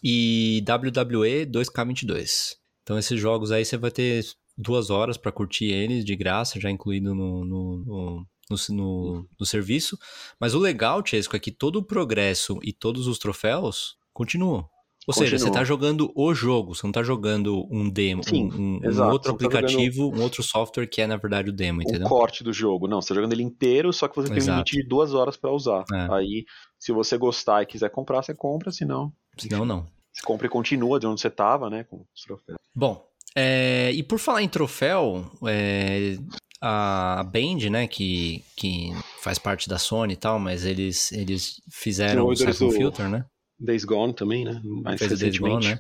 [0.02, 2.56] e WWE 2K22.
[2.82, 4.26] Então esses jogos aí você vai ter
[4.58, 8.28] duas horas para curtir eles de graça, já incluído no, no, no
[8.70, 9.98] no, no, no, serviço.
[10.40, 14.70] Mas o legal, Chesco, é que todo o progresso e todos os troféus continuam.
[15.06, 15.30] Ou Continua.
[15.30, 18.90] seja, você está jogando o jogo, você não está jogando um demo, Sim, um, um,
[18.90, 22.08] um outro tá aplicativo, tá um outro software que é, na verdade, o demo, entendeu?
[22.08, 22.88] O corte do jogo.
[22.88, 25.36] Não, você está jogando ele inteiro, só que você tem um limite de duas horas
[25.36, 25.84] para usar.
[25.92, 26.08] É.
[26.14, 26.46] Aí,
[26.80, 29.12] se você gostar e quiser comprar, você compra, senão...
[29.38, 29.86] Senão, não.
[30.14, 32.58] Você compra e continua de onde você estava, né, com os troféus.
[32.74, 36.18] Bom, é, e por falar em troféu, é,
[36.66, 38.92] a Band, né, que, que
[39.22, 43.26] faz parte da Sony e tal, mas eles, eles fizeram o Siphon Filter, né?
[43.60, 44.62] Days Gone também, né?
[44.64, 45.80] Mais fez Days Gone, né?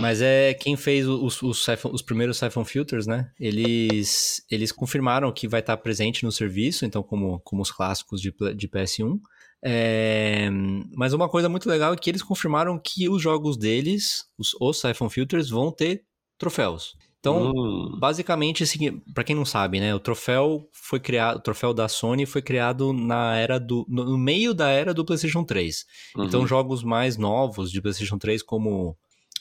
[0.00, 3.28] Mas é quem fez os, os, os primeiros Siphon Filters, né?
[3.40, 8.32] Eles, eles confirmaram que vai estar presente no serviço, então como, como os clássicos de,
[8.54, 9.18] de PS1.
[9.64, 10.48] É,
[10.94, 14.80] mas uma coisa muito legal é que eles confirmaram que os jogos deles, os, os
[14.80, 16.04] Siphon Filters, vão ter
[16.38, 16.94] troféus.
[17.24, 17.96] Então, hum.
[17.98, 22.26] basicamente, assim, para quem não sabe, né, o troféu foi criado, o troféu da Sony
[22.26, 25.86] foi criado na era do no meio da era do PlayStation 3.
[26.16, 26.24] Uhum.
[26.24, 28.94] Então, jogos mais novos de PlayStation 3 como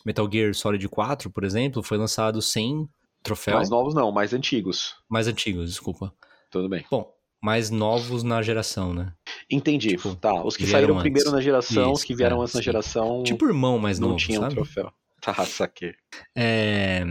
[0.05, 2.87] Metal Gear Solid 4, por exemplo, foi lançado sem
[3.21, 3.55] troféu.
[3.55, 4.95] Mais novos não, mais antigos.
[5.09, 6.13] Mais antigos, desculpa.
[6.49, 6.85] Tudo bem.
[6.89, 7.11] Bom,
[7.41, 9.11] mais novos na geração, né?
[9.51, 9.89] Entendi.
[9.89, 11.03] Tipo, tá, os que saíram antes.
[11.03, 13.23] primeiro na geração, Isso, os que vieram é, antes na geração.
[13.23, 14.55] Tipo irmão mais não novo, tinham sabe?
[14.55, 14.89] troféu.
[15.23, 15.93] Tá, saquei.
[16.35, 17.01] É,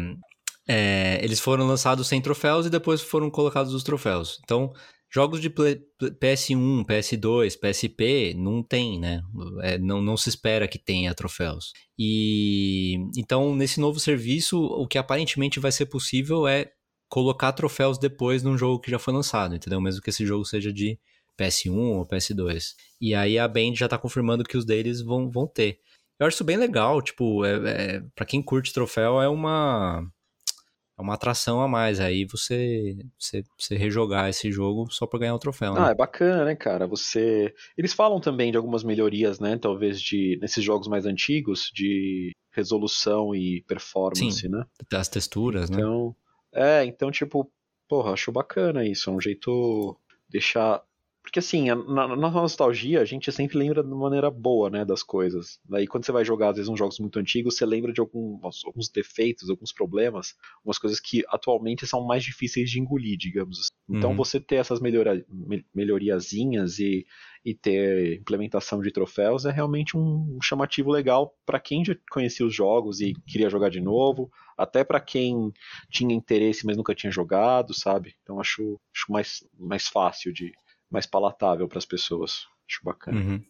[0.68, 4.38] é, eles foram lançados sem troféus e depois foram colocados os troféus.
[4.44, 4.72] Então,
[5.10, 9.22] jogos de PS1, PS2, PSP não tem, né?
[9.62, 11.72] É, não, não se espera que tenha troféus.
[11.98, 16.70] E então, nesse novo serviço, o que aparentemente vai ser possível é
[17.08, 19.80] colocar troféus depois num jogo que já foi lançado, entendeu?
[19.80, 20.98] Mesmo que esse jogo seja de
[21.38, 22.74] PS1 ou PS2.
[23.00, 25.78] E aí a Band já tá confirmando que os deles vão, vão ter.
[26.18, 30.06] Eu acho isso bem legal, tipo, é, é, para quem curte troféu é uma
[30.98, 32.00] é uma atração a mais.
[32.00, 35.74] Aí você, você, você rejogar esse jogo só para ganhar o troféu.
[35.74, 35.80] Né?
[35.80, 36.86] Ah, é bacana, né, cara?
[36.86, 37.54] Você.
[37.76, 39.56] Eles falam também de algumas melhorias, né?
[39.58, 44.64] Talvez de nesses jogos mais antigos de resolução e performance, Sim, né?
[44.90, 45.82] Das texturas, então, né?
[45.82, 46.16] Então,
[46.54, 47.50] é, então tipo,
[47.88, 49.08] porra, acho bacana isso.
[49.08, 50.82] É um jeito deixar
[51.22, 55.60] porque assim, na, na, nostalgia, a gente sempre lembra de maneira boa, né, das coisas.
[55.64, 58.64] Daí quando você vai jogar, às vezes, uns jogos muito antigos, você lembra de alguns,
[58.64, 63.68] alguns defeitos, alguns problemas, algumas coisas que atualmente são mais difíceis de engolir, digamos assim.
[63.88, 64.16] Então uhum.
[64.16, 65.24] você ter essas melhora,
[65.74, 67.06] melhoriazinhas e,
[67.44, 72.46] e ter implementação de troféus é realmente um, um chamativo legal para quem já conhecia
[72.46, 75.52] os jogos e queria jogar de novo, até para quem
[75.90, 78.14] tinha interesse, mas nunca tinha jogado, sabe?
[78.22, 80.52] Então acho, acho mais, mais fácil de,
[80.92, 82.46] mais palatável para as pessoas.
[82.68, 83.18] Acho bacana.
[83.18, 83.42] Uhum.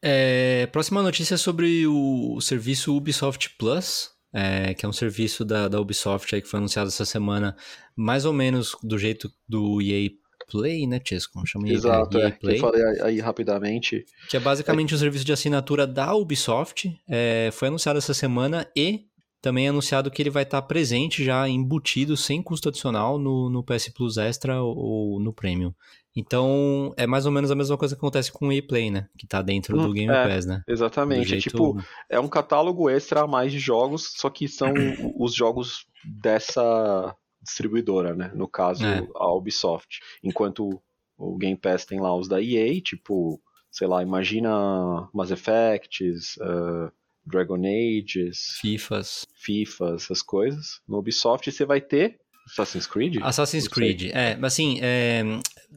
[0.00, 5.68] É, próxima notícia é sobre o serviço Ubisoft Plus, é, que é um serviço da,
[5.68, 7.56] da Ubisoft aí que foi anunciado essa semana,
[7.94, 10.10] mais ou menos do jeito do EA
[10.50, 11.40] Play, né, Chesco?
[11.46, 12.56] Chama Exato, EA, EA é, Play.
[12.56, 14.04] eu falei aí rapidamente.
[14.28, 14.96] Que é basicamente é.
[14.96, 16.90] um serviço de assinatura da Ubisoft.
[17.08, 19.06] É, foi anunciado essa semana e
[19.42, 23.64] também é anunciado que ele vai estar presente já embutido sem custo adicional no, no
[23.64, 25.74] PS Plus Extra ou no Premium.
[26.14, 29.08] Então, é mais ou menos a mesma coisa que acontece com o ePlay, né?
[29.18, 30.62] Que tá dentro hum, do Game é, Pass, né?
[30.68, 31.28] Exatamente.
[31.28, 31.50] Jeito...
[31.50, 34.72] Tipo, é um catálogo extra a mais de jogos, só que são
[35.18, 38.30] os jogos dessa distribuidora, né?
[38.34, 39.04] No caso, É.
[39.16, 40.00] a Ubisoft.
[40.22, 40.80] Enquanto
[41.18, 43.40] o Game Pass tem lá os da EA, tipo,
[43.70, 46.92] sei lá, imagina Mass Effects, uh,
[47.26, 49.26] Dragon Ages, FIFAs.
[49.36, 50.80] FIFA, essas coisas.
[50.88, 52.16] No Ubisoft você vai ter
[52.50, 53.18] Assassin's Creed?
[53.22, 53.68] Assassin's.
[53.68, 54.10] Creed.
[54.12, 55.22] É, mas assim, é,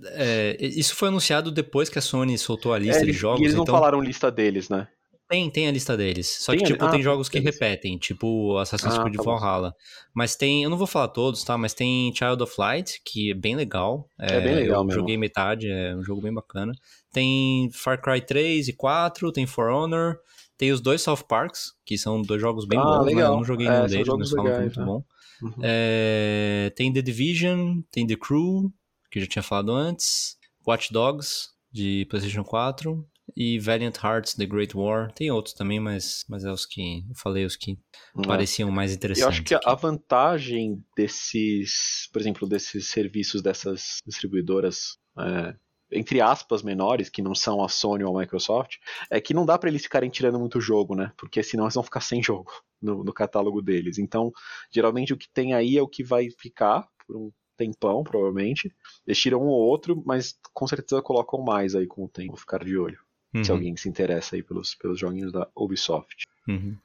[0.06, 3.42] é, isso foi anunciado depois que a Sony soltou a lista É, de jogos.
[3.42, 4.88] e eles não então falaram lista deles, né?
[5.28, 6.28] tem, tem a lista deles.
[6.40, 9.24] Só Tem que, tipo, Ah, tem jogos que repetem, tipo Assassin's Ah, Creed tá.
[9.24, 9.74] Valhalla.
[10.14, 11.58] Mas tem, eu não vou falar todos, tá?
[11.58, 14.08] Mas tem Child of Light, que é bem legal.
[14.20, 15.00] É bem legal Eu mesmo.
[15.02, 16.72] joguei metade, é um jogo bem bacana.
[17.12, 20.18] Tem Far Cry 3 e 4, tem For Honor.
[20.58, 23.12] Tem os dois South Parks, que são dois jogos bem Ah, bons, né?
[23.12, 23.36] Eu legal.
[23.38, 24.86] não joguei É, nenhum deles, mas falam que é muito né?
[24.86, 25.04] bom.
[25.42, 25.54] Uhum.
[25.62, 28.72] É, tem The Division, tem The Crew,
[29.12, 30.38] que eu já tinha falado antes.
[30.66, 33.06] Watch Dogs, de PlayStation 4.
[33.36, 35.12] E Valiant Hearts, The Great War.
[35.12, 37.72] Tem outros também, mas, mas é os que eu falei, os que
[38.18, 38.28] É.
[38.28, 39.24] pareciam mais interessantes.
[39.24, 39.68] Eu acho que a aqui.
[39.68, 45.56] a vantagem desses, por exemplo, desses serviços dessas distribuidoras, é,
[45.92, 48.78] entre aspas, menores, que não são a Sony ou a Microsoft,
[49.10, 51.12] é que não dá pra eles ficarem tirando muito jogo, né?
[51.18, 53.98] Porque senão eles vão ficar sem jogo no, no catálogo deles.
[53.98, 54.32] Então,
[54.72, 58.74] geralmente o que tem aí é o que vai ficar por um tempão, provavelmente.
[59.06, 62.38] Eles tiram um ou outro, mas com certeza colocam mais aí com o tempo, vou
[62.38, 63.00] ficar de olho.
[63.44, 66.24] Se Uhum, alguém se interessa aí pelos, pelos joguinhos da Ubisoft.
[66.48, 66.76] uhum.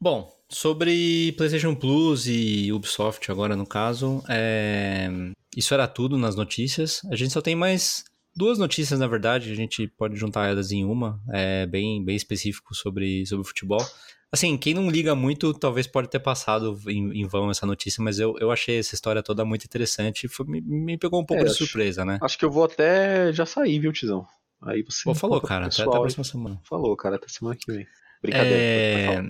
[0.00, 5.08] Bom, sobre PlayStation Plus e Ubisoft agora no caso, é,
[5.56, 7.02] isso era tudo nas notícias.
[7.10, 8.04] A gente só tem mais
[8.36, 12.74] duas notícias, na verdade, a gente pode juntar elas em uma, é bem, bem específico
[12.74, 13.84] sobre, sobre futebol.
[14.32, 18.18] Assim, quem não liga muito, talvez pode ter passado em, em vão essa notícia, mas
[18.18, 21.42] eu, eu achei essa história toda muito interessante e foi- me, me pegou um pouco
[21.42, 22.18] É, de acho- surpresa, né?
[22.20, 24.26] Acho que eu vou até já sair, viu, Tizão?
[24.62, 25.02] Aí você.
[25.04, 26.60] Pô, falou, cara, até, até a próxima semana.
[26.68, 27.86] Falou, cara, até semana que vem.
[28.22, 28.56] Brincadeira.
[28.60, 29.22] É,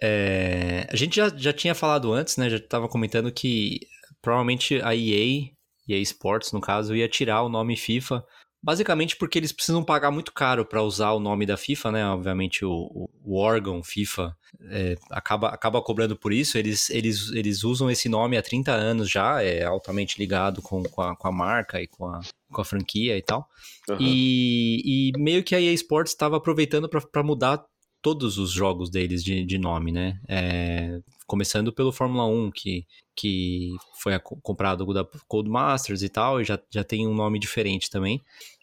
[0.00, 2.48] é, a gente já, já tinha falado antes, né?
[2.50, 3.80] Já tava comentando que
[4.20, 5.50] provavelmente a EA,
[5.88, 8.24] EA Sports no caso, ia tirar o nome FIFA,
[8.62, 12.06] basicamente porque eles precisam pagar muito caro para usar o nome da FIFA, né?
[12.06, 14.36] Obviamente o, o- órgão FIFA
[14.70, 16.56] é, acaba, acaba cobrando por isso.
[16.58, 21.02] Eles, eles, eles usam esse nome há 30 anos já, é altamente ligado com, com,
[21.02, 22.20] a, com a marca e com a,
[22.52, 23.48] com a franquia e tal.
[23.88, 23.98] Aham.
[24.00, 27.64] E, e meio que a EA Sports estava aproveitando para mudar
[28.02, 30.20] todos os jogos deles de, de nome, né?
[30.28, 32.84] É, começando pelo Fórmula 1, que,
[33.14, 37.88] que foi a- comprado da Codemasters e tal, e já, já tem um nome diferente
[37.88, 38.20] também.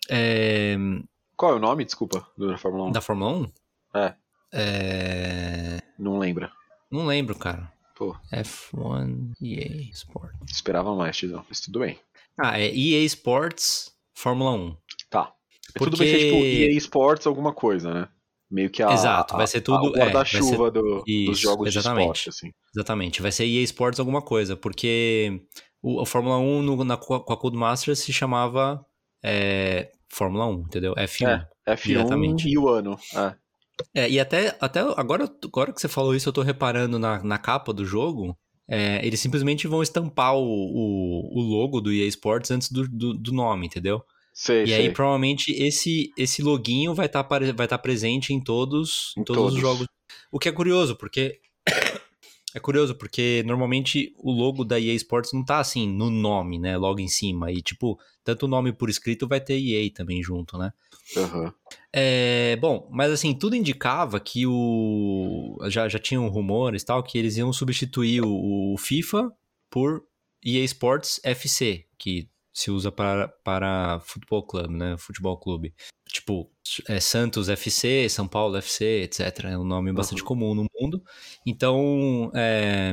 [0.10, 0.76] É,
[1.38, 2.92] Qual é o nome, desculpa, do Fórmula 1?
[2.92, 3.98] da Fórmula 1?
[3.98, 4.14] É.
[4.52, 6.52] É, Não lembra.
[6.92, 7.72] não lembro, cara.
[7.96, 10.38] Pô, F1 EA Sports.
[10.52, 11.46] esperava mais, Tizão.
[11.50, 12.00] Mas tudo bem.
[12.38, 14.78] Ah, é EA Sports Fórmula 1.
[15.10, 15.34] Tá.
[15.74, 18.08] Porque- Tudo vai ser tipo EA Sports alguma coisa, né?
[18.52, 22.06] Meio que a, Exato, vai ser tudo- a, é, guarda-chuva do- Isso, dos jogos exatamente.
[22.14, 22.52] de esporte, assim.
[22.76, 25.42] Exatamente, vai ser EA Sports alguma coisa, porque
[25.84, 28.84] o, a Fórmula 1 no, na, com a Codemasters se chamava
[29.24, 30.96] é, Fórmula 1, entendeu?
[30.96, 31.48] F1.
[31.68, 32.50] É, F1 Diretamente.
[32.50, 32.98] e o ano.
[33.16, 33.36] É.
[33.96, 37.38] É, e até, até agora, agora que você falou isso, eu tô reparando na, na
[37.38, 38.36] capa do jogo,
[38.68, 43.14] é, eles simplesmente vão estampar o, o, o logo do EA Sports antes do, do,
[43.14, 44.02] do nome, entendeu?
[44.42, 44.76] Sei, E sei.
[44.76, 49.44] aí, provavelmente, esse, esse loginho vai estar vai tá presente em todos, em Em todos,
[49.44, 49.60] os todos.
[49.60, 49.88] jogos.
[50.32, 51.42] O que é curioso, porque.
[52.52, 56.78] É curioso, porque normalmente o logo da EA Sports não tá assim no nome, né?
[56.78, 57.52] Logo em cima.
[57.52, 60.74] E, tipo, tanto o nome por escrito vai ter EA também junto, né?
[61.16, 61.54] Aham.
[61.94, 65.60] É, bom, mas assim, tudo indicava que o.
[65.68, 69.32] Já, já tinham rumores e tal, que eles iam substituir o, o FIFA
[69.70, 70.02] por
[70.44, 74.96] EA Sports FC, que se usa para, para futebol clube, né?
[74.98, 75.74] Futebol clube.
[76.08, 76.50] Tipo,
[76.88, 79.46] é Santos FC, São Paulo FC, etc.
[79.46, 80.28] É um nome bastante Uhum.
[80.28, 81.04] comum no mundo.
[81.46, 82.92] Então, é,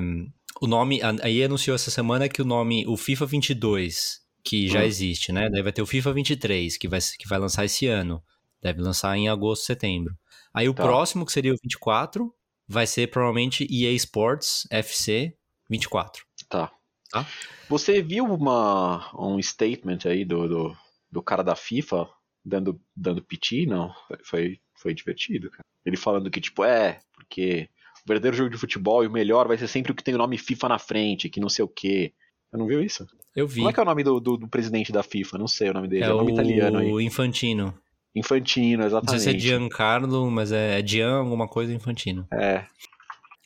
[0.61, 1.01] o nome.
[1.23, 4.85] Aí anunciou essa semana que o nome, o FIFA 22, que já Hum.
[4.85, 5.49] existe, né?
[5.51, 8.23] Daí vai ter o FIFA 23, que vai, que vai lançar esse ano.
[8.63, 10.15] Deve lançar em agosto, setembro.
[10.55, 10.83] Aí o Tá.
[10.83, 12.33] próximo, que seria o 24,
[12.69, 15.35] vai ser provavelmente EA Sports FC
[15.71, 16.25] 24.
[16.49, 16.71] Tá.
[17.11, 17.27] Tá.
[17.69, 20.77] Você viu uma, um statement aí do, do,
[21.11, 22.09] do cara da FIFA
[22.45, 23.67] dando, dando piti?
[23.67, 23.93] Não.
[24.25, 25.65] Foi- Foi, divertido, cara.
[25.85, 27.69] Ele falando que, tipo, é, porque
[28.05, 30.19] o verdadeiro jogo de futebol e o melhor vai ser sempre o que tem o
[30.19, 32.13] nome FIFA na frente, que não sei o quê.
[32.51, 33.07] Você não viu isso?
[33.35, 33.57] Eu vi.
[33.57, 35.39] Como é que é o nome do, do, do presidente da FIFA?
[35.39, 36.05] Não sei o nome dele.
[36.05, 36.93] É, É o nome italiano aí.
[36.93, 37.75] o Infantino.
[38.15, 39.23] Infantino, Não exatamente.
[39.23, 42.27] sei se é Giancarlo, mas é Gian alguma coisa Infantino.
[42.33, 42.65] É,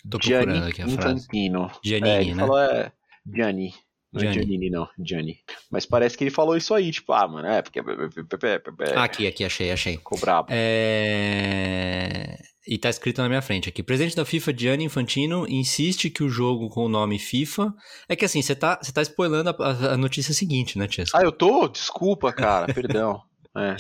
[0.09, 0.95] Tô procurando Gianni aqui a frase.
[1.25, 1.71] Infantino.
[1.85, 2.41] Giannini, é, ele né?
[2.41, 2.93] falou é
[3.27, 3.75] Gianni.
[4.13, 4.39] Não é Gianni.
[4.39, 4.89] Giannini, não.
[4.99, 5.39] Gianni.
[5.71, 7.81] Mas parece que ele falou isso aí, tipo, ah, mano, é porque.
[8.95, 9.97] Ah, aqui, aqui, achei, achei.
[9.97, 10.49] Ficou brabo.
[10.51, 12.37] É...
[12.67, 13.83] E tá escrito na minha frente aqui.
[13.83, 17.73] Presidente da FIFA, Gianni Infantino, insiste que o jogo com o nome FIFA.
[18.09, 21.05] É que assim, você tá, tá spoilando a, a notícia seguinte, né, Tia?
[21.15, 21.69] Ah, eu tô?
[21.69, 23.23] Desculpa, cara, perdão.
[23.57, 23.77] É.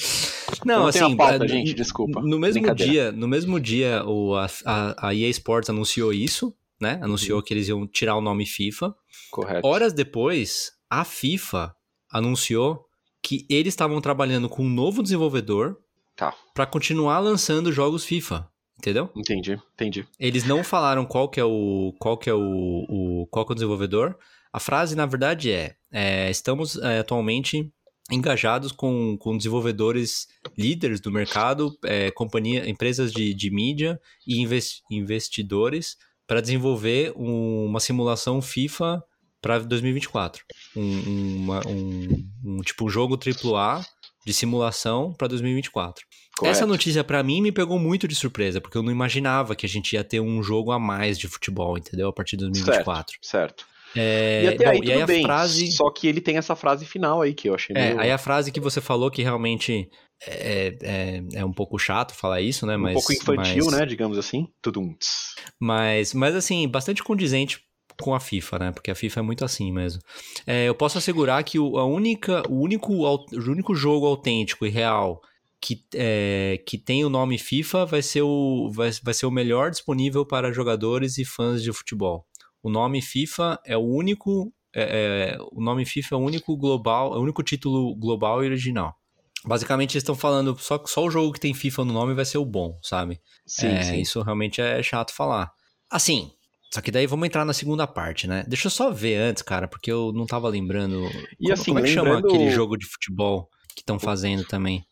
[0.64, 2.20] Não, assim, pauta, é, gente, desculpa.
[2.20, 6.98] No mesmo dia, no mesmo dia, o, a, a, a EA Sports anunciou isso, né?
[7.02, 7.44] Anunciou Uhum.
[7.44, 8.94] que eles iam tirar o nome FIFA.
[9.30, 9.66] Correto.
[9.66, 11.74] Horas depois, a FIFA
[12.10, 12.86] anunciou
[13.22, 15.76] que eles estavam trabalhando com um novo desenvolvedor
[16.16, 16.34] Tá.
[16.54, 19.10] pra continuar lançando jogos FIFA, entendeu?
[19.16, 20.06] Entendi, entendi.
[20.18, 23.54] Eles não falaram qual que é o qual que é o, o qual que é
[23.54, 24.16] o desenvolvedor.
[24.52, 27.72] A frase na verdade é, é, estamos é, atualmente
[28.10, 30.26] engajados com, com desenvolvedores
[30.58, 35.96] líderes do mercado, é, companhia, empresas de, de mídia e inves- investidores
[36.30, 39.02] para desenvolver um- uma simulação FIFA
[39.42, 40.44] para 2024.
[40.76, 43.84] Um, um, uma- um, um tipo um jogo AAA
[44.24, 46.04] de simulação para 2024.
[46.38, 46.56] Correto.
[46.56, 49.68] Essa notícia pra mim me pegou muito de surpresa, porque eu não imaginava que a
[49.68, 52.08] gente ia ter um jogo a mais de futebol, entendeu?
[52.08, 53.18] A partir de 2024.
[53.20, 53.66] Certo.
[53.96, 55.22] É, e até bom, aí e aí a bem.
[55.24, 55.72] frase.
[55.72, 58.00] Só que ele tem essa frase final aí que eu achei É, meio...
[58.00, 59.90] aí a frase que você falou que realmente
[60.26, 62.76] é, é, é um pouco chato falar isso, né?
[62.76, 63.86] um Mas, pouco infantil, mas, né?
[63.86, 64.48] Digamos assim.
[64.62, 65.34] Tss.
[65.58, 67.60] Mas, mas assim, bastante condizente
[68.00, 68.72] com a FIFA, né?
[68.72, 70.02] Porque a FIFA é muito assim mesmo.
[70.46, 74.70] É, eu posso assegurar que o, a única, o, único, o único jogo autêntico e
[74.70, 75.20] real
[75.60, 79.70] que, é, que tem o nome FIFA vai ser o, vai, vai ser o melhor
[79.70, 82.26] disponível para jogadores e fãs de futebol.
[82.62, 84.52] O nome FIFA é o único.
[84.74, 88.46] é, é, o nome FIFA é o único global, é o único título global e
[88.46, 88.99] original.
[89.44, 92.38] Basicamente, eles estão falando só só o jogo que tem FIFA no nome vai ser
[92.38, 93.18] o bom, sabe?
[93.46, 94.00] Sim, É, sim.
[94.00, 95.50] Isso realmente é chato falar.
[95.90, 96.30] Assim,
[96.72, 98.44] só que daí vamos entrar na segunda parte, né?
[98.46, 101.04] Deixa eu só ver antes, cara, porque eu não tava lembrando.
[101.40, 104.44] E como, assim, como é que chama lembrando- aquele jogo de futebol que estão fazendo
[104.44, 104.84] também?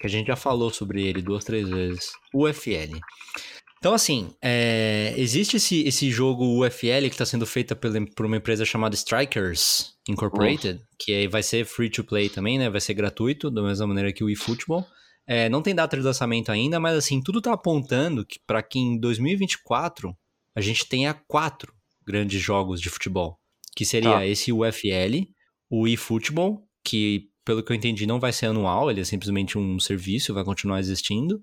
[0.00, 2.10] Que a gente já falou sobre ele duas, três vezes.
[2.34, 2.98] UFL.
[3.78, 8.36] Então, assim, é, existe esse, esse jogo UFL que está sendo feito pela, por uma
[8.36, 12.70] empresa chamada Strikers Incorporated, que aí vai ser free to play também, né?
[12.70, 14.86] Vai ser gratuito, da mesma maneira que o eFootball.
[15.26, 18.78] É, não tem data de lançamento ainda, mas assim, tudo tá apontando que para que
[18.78, 20.16] em 2024
[20.54, 21.74] a gente tenha quatro
[22.06, 23.38] grandes jogos de futebol.
[23.76, 24.26] Que seria Tá.
[24.26, 25.28] esse UFL,
[25.70, 29.78] o eFootball, que pelo que eu entendi não vai ser anual, ele é simplesmente um
[29.78, 31.42] serviço, vai continuar existindo.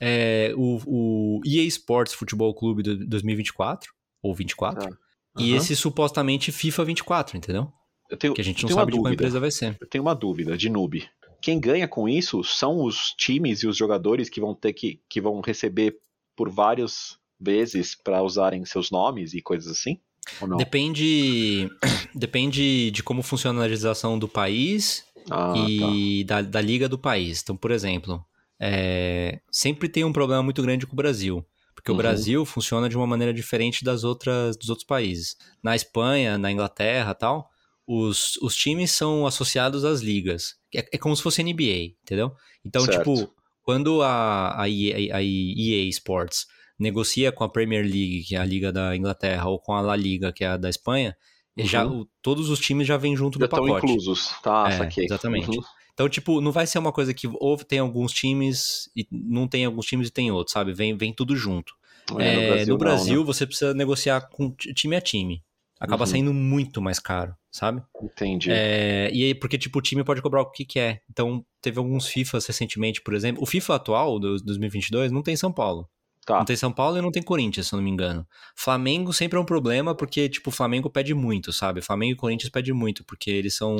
[0.00, 3.92] É, o, o EA Sports Futebol Clube do 2024,
[4.22, 4.90] ou 24.
[4.90, 4.96] Tá.
[5.38, 5.56] E Aham.
[5.56, 7.72] esse supostamente FIFA 24, entendeu?
[8.12, 9.14] Eu tenho, Que a gente não sabe qual dúvida.
[9.14, 9.76] empresa vai ser.
[9.80, 11.02] Eu tenho uma dúvida de noob.
[11.40, 15.20] Quem ganha com isso são os times e os jogadores que vão ter que, que
[15.20, 15.96] vão receber
[16.36, 19.98] por várias vezes para usarem seus nomes e coisas assim?
[20.40, 20.56] Ou não?
[20.58, 21.68] Depende,
[22.14, 25.56] depende de como funciona a legislação do país Ah, tá.
[25.58, 27.40] e da, da liga do país.
[27.42, 28.22] Então, por exemplo,
[28.60, 31.44] é, sempre tem um problema muito grande com o Brasil.
[31.74, 31.96] Porque Uhum.
[31.96, 35.36] o Brasil funciona de uma maneira diferente das outras, dos outros países.
[35.62, 37.50] Na Espanha, na Inglaterra tal,
[37.86, 40.54] os, os times são associados às ligas.
[40.74, 42.32] É, é como se fosse NBA, entendeu?
[42.64, 42.98] Então, Certo.
[43.14, 46.46] tipo, quando a, a, EA, a EA Sports
[46.78, 49.94] negocia com a Premier League, que é a liga da Inglaterra, ou com a La
[49.96, 51.16] Liga, que é a da Espanha,
[51.54, 51.66] Uhum.
[51.66, 53.84] já, o- todos os times já vêm junto Já do estão pacote.
[53.92, 54.30] inclusos.
[54.42, 55.04] Tá, É, saquei.
[55.04, 55.50] exatamente.
[55.50, 55.62] Uhum.
[55.92, 59.66] Então, tipo, não vai ser uma coisa que ou tem alguns times e não tem
[59.66, 60.72] alguns times e tem outros, sabe?
[60.72, 61.74] Vem, vem tudo junto.
[62.18, 63.26] É, no Brasil, não, né?
[63.26, 65.42] você precisa negociar com ti- time a time.
[65.82, 66.06] Acaba Uhum.
[66.10, 67.82] saindo muito mais caro, sabe?
[68.00, 68.50] Entendi.
[68.52, 71.02] É, e aí, porque, tipo, o time pode cobrar o que quer.
[71.10, 73.42] Então, teve alguns FIFAs recentemente, por exemplo.
[73.42, 75.88] O FIFA atual, do 2022, não tem São Paulo.
[76.24, 76.38] Tá.
[76.38, 78.24] Não tem São Paulo e não tem Corinthians, se eu não me engano.
[78.56, 81.82] Flamengo sempre é um problema, porque, tipo, o Flamengo pede muito, sabe?
[81.82, 83.74] Flamengo e Corinthians pedem muito, porque eles são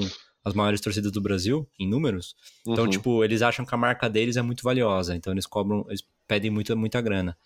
[0.44, 2.34] as maiores torcidas do Brasil, em números.
[2.66, 2.90] Então, Uhum.
[2.90, 5.14] tipo, eles acham que a marca deles é muito valiosa.
[5.14, 7.36] Então, eles cobram, eles pedem muita, muita grana.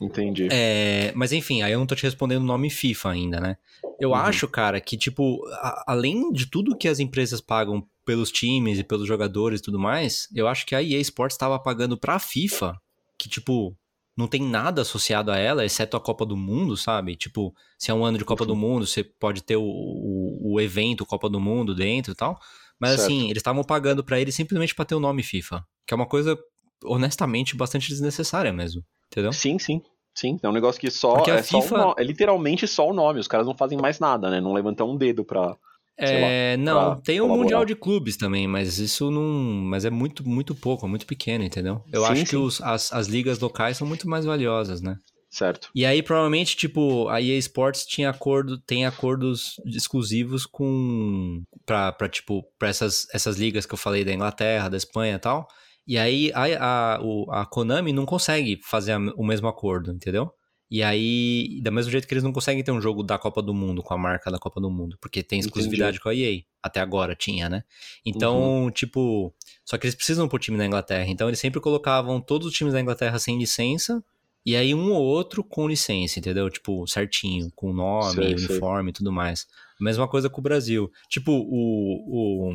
[0.00, 0.48] Entendi.
[0.50, 3.56] É, mas enfim, aí eu não tô te respondendo o nome FIFA ainda, né?
[4.00, 4.14] Eu Uhum.
[4.16, 8.84] acho, cara, que, tipo, a- além de tudo que as empresas pagam pelos times e
[8.84, 12.76] pelos jogadores e tudo mais, eu acho que a EA Sports estava pagando pra FIFA,
[13.18, 13.76] que, tipo,
[14.20, 17.16] não tem nada associado a ela, exceto a Copa do Mundo, sabe?
[17.16, 18.48] Tipo, se é um ano de Copa Uhum.
[18.48, 22.38] do Mundo, você pode ter o, o, o evento Copa do Mundo dentro e tal.
[22.78, 23.02] Mas Certo.
[23.04, 26.06] assim, eles estavam pagando pra ele simplesmente pra ter o nome FIFA, que é uma
[26.06, 26.38] coisa,
[26.84, 29.32] honestamente, bastante desnecessária mesmo, entendeu?
[29.32, 29.82] Sim, sim.
[30.14, 33.20] Sim, é um negócio que só é, só FIFA- no- é literalmente só o nome.
[33.20, 34.40] Os caras não fazem mais nada, né?
[34.40, 35.56] Não levantam um dedo pra.
[36.04, 37.42] É, não, pra tem o colaborar.
[37.42, 39.22] Mundial de Clubes também, mas isso não.
[39.22, 41.82] Mas é muito, muito pouco, é muito pequeno, entendeu?
[41.92, 42.36] Eu Sim, acho que sim.
[42.36, 44.96] os- as, as ligas locais são muito mais valiosas, né?
[45.30, 45.68] Certo.
[45.74, 51.42] E aí, provavelmente, tipo, a EA Sports tinha acordo, tem acordos exclusivos com.
[51.64, 55.18] pra, pra tipo, pra essas, essas ligas que eu falei da Inglaterra, da Espanha e
[55.18, 55.46] tal.
[55.86, 60.30] E aí a, a, a Konami não consegue fazer a- o mesmo acordo, entendeu?
[60.70, 63.52] E aí, da mesmo jeito que eles não conseguem ter um jogo da Copa do
[63.52, 66.42] Mundo com a marca da Copa do Mundo, porque tem exclusividade com a EA.
[66.62, 67.64] Até agora tinha, né?
[68.06, 69.34] Então, tipo.
[69.64, 71.08] Só que eles precisam pro time da Inglaterra.
[71.08, 74.04] Então, eles sempre colocavam todos os times da Inglaterra sem licença.
[74.46, 76.48] E aí, um ou outro com licença, entendeu?
[76.48, 78.46] Tipo, certinho, com nome, Sei, sei.
[78.46, 79.48] uniforme e tudo mais.
[79.80, 80.88] A mesma coisa com o Brasil.
[81.08, 82.50] Tipo, o.
[82.50, 82.54] o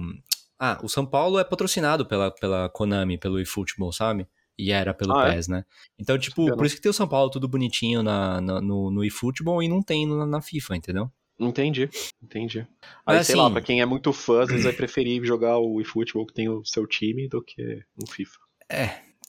[0.58, 4.26] ah, o São Paulo é patrocinado pela, pela Konami, pelo eFootball, sabe?
[4.58, 5.34] E era pelo Ah, é?
[5.36, 5.66] PES, né?
[6.00, 9.04] Então, tipo, por isso que tem o São Paulo tudo bonitinho na, na- no, no
[9.04, 11.12] eFootball e não tem na, na FIFA, entendeu?
[11.38, 11.90] Entendi,
[12.24, 12.66] entendi.
[13.06, 15.58] Mas Aí, sei lá, assim- pra quem é muito fã, às vezes vai preferir jogar
[15.58, 18.40] o eFootball que tem o seu time do que no FIFA.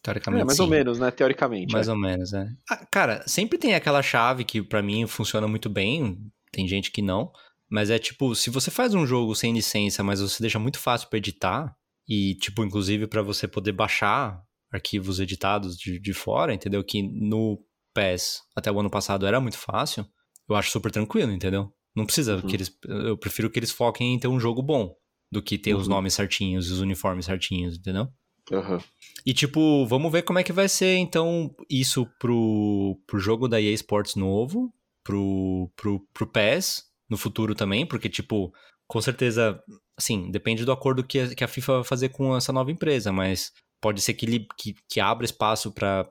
[0.03, 0.43] Teoricamente.
[0.43, 0.63] É, mais sim.
[0.63, 1.11] ou menos, né?
[1.11, 1.73] Teoricamente.
[1.73, 1.91] Mais é.
[1.91, 2.49] ou menos, é.
[2.71, 6.17] Ah, cara, sempre tem aquela chave que pra mim funciona muito bem,
[6.53, 7.33] tem gente que não,
[7.69, 11.09] mas é tipo, se você faz um jogo sem licença, mas você deixa muito fácil
[11.09, 11.75] pra editar,
[12.09, 14.41] e tipo, inclusive pra você poder baixar
[14.77, 16.85] arquivos editados de, de fora, entendeu?
[16.85, 17.59] Que no
[17.95, 20.07] PES até o ano passado era muito fácil,
[20.49, 21.73] eu acho super tranquilo, entendeu?
[21.95, 22.43] Não precisa Uhum.
[22.43, 22.71] que eles.
[22.87, 24.95] Eu prefiro que eles foquem em ter um jogo bom
[25.33, 25.95] do que ter os Uhum.
[25.95, 28.07] nomes certinhos e os uniformes certinhos, entendeu?
[28.53, 28.79] Aham.
[29.25, 33.61] E, tipo, vamos ver como é que vai ser, então, isso pro, pro jogo da
[33.61, 34.73] EA Sports novo,
[35.03, 38.53] pro, pro, pro PES no futuro também, porque, tipo,
[38.87, 39.61] com certeza,
[39.99, 43.11] assim, depende do acordo que a, que a FIFA vai fazer com essa nova empresa,
[43.11, 43.51] mas
[43.81, 46.05] pode ser que, li- que, que abra espaço para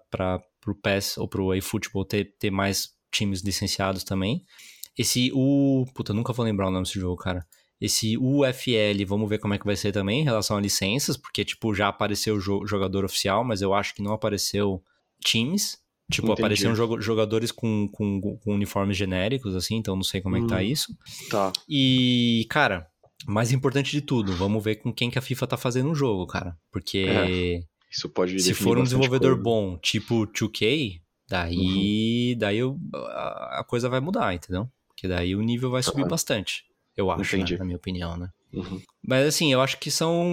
[0.62, 4.44] pro PES ou pro eFootball ter, ter mais times licenciados também.
[4.98, 5.86] Esse U.
[5.94, 7.46] Puta, nunca vou lembrar o nome desse jogo, cara.
[7.80, 11.44] Esse UFL, vamos ver como é que vai ser também em relação a licenças, porque,
[11.44, 14.82] tipo, já apareceu o jo- jogador oficial, mas eu acho que não apareceu
[15.24, 15.78] times.
[16.12, 16.42] Tipo, Entendi.
[16.42, 20.58] apareceram jogadores com, com, com uniformes genéricos, assim, então não sei como é que tá
[20.58, 20.62] Hum.
[20.62, 20.96] isso.
[21.30, 21.52] Tá.
[21.68, 22.88] E, cara,
[23.28, 26.28] mais importante de tudo, vamos ver com quem que a FIFA tá fazendo o jogo,
[26.28, 26.58] cara.
[26.72, 29.44] Porque É, Isso pode se for um desenvolvedor coisa.
[29.44, 34.70] bom, tipo 2K, daí, daí o- a a coisa vai mudar, entendeu?
[34.88, 36.10] Porque daí o nível vai subir Aham.
[36.10, 36.64] bastante.
[36.96, 38.30] Eu acho, né, na minha opinião, né?
[38.54, 38.82] Uhum.
[39.06, 40.24] Mas assim, eu acho que são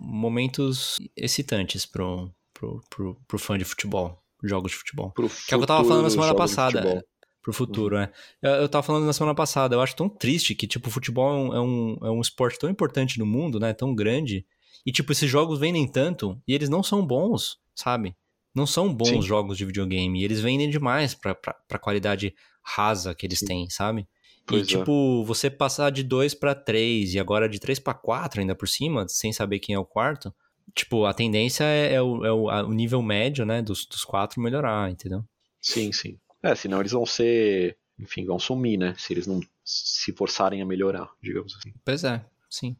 [0.00, 5.10] momentos excitantes pro, pro, pro, pro fã de futebol, jogos de futebol.
[5.12, 7.04] Pro Que é o que eu tava falando na semana passada.
[7.46, 8.10] Pro futuro, é.
[8.42, 11.30] Eu, eu tava falando na semana passada, eu acho tão triste que, tipo, o futebol
[11.30, 13.72] é um, é um, é um esporte tão importante no mundo, né?
[13.72, 14.44] Tão grande.
[14.84, 18.16] E, tipo, esses jogos vendem tanto e eles não são bons, sabe?
[18.52, 19.22] Não são bons Sim.
[19.22, 20.20] jogos de videogame.
[20.20, 22.34] E eles vendem demais pra, pra, pra qualidade
[22.64, 23.46] rasa que eles Sim.
[23.46, 24.08] têm, sabe?
[24.44, 24.78] Pois e, é.
[24.78, 28.66] tipo, você passar de 2 pra 3 e agora de 3 pra 4 ainda por
[28.66, 30.34] cima, sem saber quem é o quarto,
[30.74, 34.04] tipo, a tendência é, é o, é o, a- o nível médio, né, dos, dos
[34.04, 35.22] quatro melhorar, entendeu?
[35.60, 36.18] Sim, sim.
[36.46, 37.76] É, senão eles vão ser.
[37.98, 38.94] Enfim, vão sumir, né?
[38.98, 41.72] Se eles não se forçarem a melhorar, digamos assim.
[41.84, 42.76] Pois é, sim.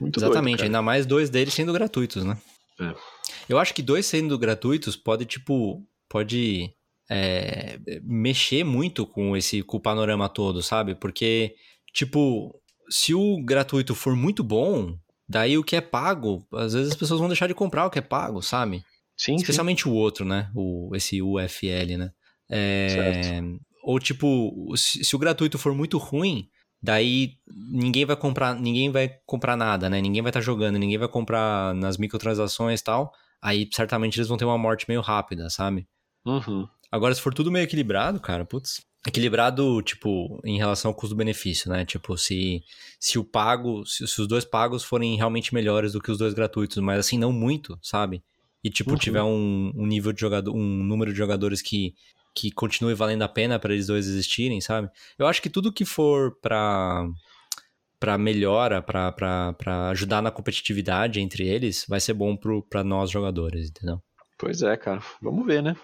[0.00, 2.36] Muito Exatamente, doido, ainda mais dois deles sendo gratuitos, né?
[2.80, 2.94] É.
[3.48, 6.74] Eu acho que dois sendo gratuitos pode, tipo, pode
[7.08, 10.94] é, mexer muito com esse com o panorama todo, sabe?
[10.94, 11.54] Porque,
[11.92, 12.58] tipo,
[12.88, 17.20] se o gratuito for muito bom, daí o que é pago, às vezes as pessoas
[17.20, 18.78] vão deixar de comprar o que é pago, sabe?
[19.16, 19.34] Sim, sim.
[19.36, 20.50] Especialmente o outro, né?
[20.52, 22.12] O, esse UFL, né?
[22.50, 23.40] É,
[23.82, 26.48] ou tipo, se, se o gratuito for muito ruim,
[26.82, 30.00] daí ninguém vai comprar, ninguém vai comprar nada, né?
[30.00, 33.12] Ninguém vai estar jogando, ninguém vai comprar nas microtransações e tal.
[33.40, 35.86] Aí certamente eles vão ter uma morte meio rápida, sabe?
[36.24, 36.68] Uhum.
[36.90, 38.82] Agora, se for tudo meio equilibrado, cara, putz.
[39.04, 41.84] Equilibrado, tipo, em relação ao custo-benefício, né?
[41.84, 42.62] Tipo, se,
[43.00, 46.34] se o pago, se, se os dois pagos forem realmente melhores do que os dois
[46.34, 48.22] gratuitos, mas assim, não muito, sabe?
[48.62, 48.96] E, tipo, Uhum.
[48.96, 51.94] tiver um, um nível de jogador, um número de jogadores que,
[52.34, 54.88] que continue valendo a pena para eles dois existirem, sabe?
[55.18, 57.06] Eu acho que tudo que for pra,
[58.00, 63.68] pra melhora, pra ajudar na competitividade entre eles, vai ser bom pro, pra nós jogadores,
[63.70, 64.02] entendeu?
[64.38, 65.02] Pois é, cara.
[65.20, 65.76] Vamos ver, né?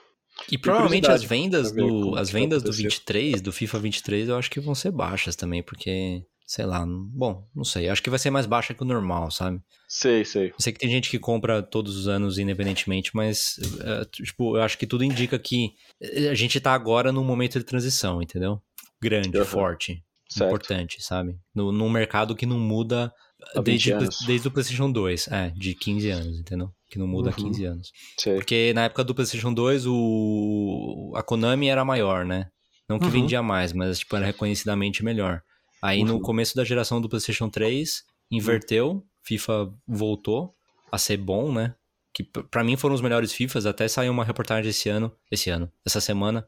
[0.51, 2.85] E provavelmente as vendas do as vendas do acontecer.
[2.85, 7.47] 23, do FIFA 23, eu acho que vão ser baixas também, porque sei lá, bom,
[7.55, 9.61] não sei, acho que vai ser mais baixa que o normal, sabe?
[9.87, 10.49] Sei, sei.
[10.49, 14.63] Eu sei que tem gente que compra todos os anos independentemente, mas é, tipo, eu
[14.63, 18.63] acho que tudo indica que eh, a gente tá agora num momento de transição, entendeu?
[19.01, 19.45] Grande, Aham.
[19.47, 20.47] forte, Certo.
[20.47, 21.37] importante, sabe?
[21.55, 23.13] No, num mercado que não muda
[23.55, 26.73] Há 20 desde, desde o PlayStation 2, é, de 15 anos, entendeu?
[26.89, 27.45] Que não muda há Uhum.
[27.49, 27.93] 15 anos.
[28.19, 28.37] Sei.
[28.37, 31.13] Porque na época do PlayStation 2, o...
[31.15, 32.47] a Konami era maior, né?
[32.89, 33.11] Não que Uhum.
[33.11, 35.43] vendia mais, mas tipo, era reconhecidamente melhor.
[35.83, 36.21] Aí no Uhum.
[36.21, 40.55] começo da geração do PlayStation 3, inverteu, FIFA voltou
[40.91, 41.75] a ser bom, né?
[42.15, 43.65] que p- pra mim foram os melhores FIFAs.
[43.65, 46.45] Até saiu uma reportagem esse ano, esse ano, essa semana,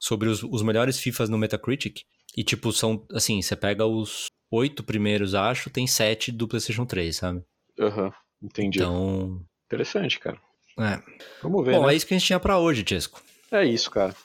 [0.00, 2.00] sobre os, os melhores FIFAs no Metacritic.
[2.36, 7.14] E, tipo, são, assim, você pega os oito primeiros, acho, tem sete do PlayStation 3,
[7.14, 7.42] sabe?
[7.78, 8.12] Aham,
[8.42, 8.78] entendi.
[8.80, 10.40] Então, Interessante, cara.
[10.80, 11.00] é.
[11.40, 11.92] Vamos ver, Bom, né?
[11.92, 13.22] é isso que a gente tinha pra hoje, Chesco.
[13.52, 14.16] É isso, cara.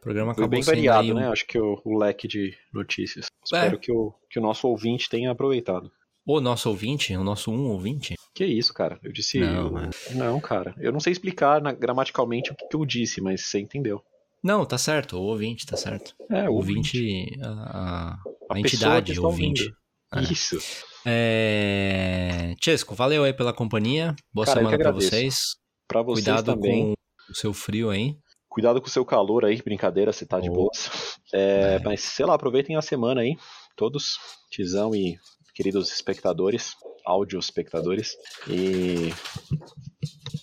[0.00, 1.28] O programa Foi acabou bem sendo variado, um- né?
[1.28, 3.26] Acho que o, o leque de notícias.
[3.26, 3.28] É.
[3.44, 5.90] Espero que o, que o nosso ouvinte tenha aproveitado.
[6.26, 8.14] O nosso ouvinte, o nosso um ouvinte.
[8.34, 8.98] Que isso, cara?
[9.02, 9.38] Eu disse.
[9.40, 10.74] Não, mas- não, cara.
[10.78, 14.02] Eu não sei explicar na- gramaticalmente o que, que eu disse, mas você entendeu.
[14.42, 16.14] Não, tá certo, o ouvinte, tá certo.
[16.30, 18.18] É, O ouvinte, a, a-
[18.54, 19.62] a entidade que está ouvinte.
[19.62, 19.76] ouvindo.
[20.14, 20.32] É.
[20.32, 20.58] Isso.
[21.04, 22.54] É...
[22.62, 24.14] Chesco, valeu aí pela companhia.
[24.32, 25.08] Boa Cara, semana agradeço.
[25.10, 25.56] vocês.
[25.86, 26.94] Pra vocês Cuidado também.
[27.26, 28.16] com o seu frio aí.
[28.50, 30.52] Cuidado com o seu calor aí, brincadeira, você tá de Oh.
[30.52, 30.90] boas.
[31.32, 31.78] É, É.
[31.84, 33.36] Mas, sei lá, aproveitem a semana aí,
[33.76, 34.18] todos,
[34.50, 35.16] Tizão e
[35.54, 36.74] queridos espectadores,
[37.06, 38.16] áudio espectadores,
[38.48, 39.12] e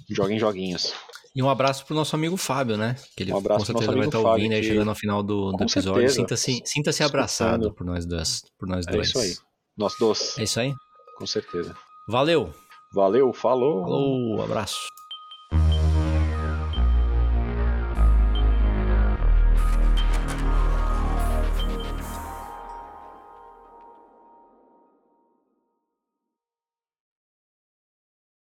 [0.09, 0.93] joguem joguinhos.
[1.35, 2.95] E um abraço pro nosso amigo Fábio, né?
[3.15, 4.89] Que ele Um abraço com pro nosso certeza vai estar Fábio, ouvindo aí, que- chegando
[4.89, 6.09] ao final do, do episódio.
[6.09, 7.09] Sinta-se sinta Escutando.
[7.09, 8.41] abraçado por nós dois.
[8.57, 9.09] Por nós É dois.
[9.09, 9.33] isso aí.
[9.77, 10.73] Nós dois, É isso aí.
[11.17, 11.75] com certeza.
[12.07, 12.53] Valeu.
[12.93, 13.81] Valeu, falou.
[13.83, 14.77] Falou, abraço.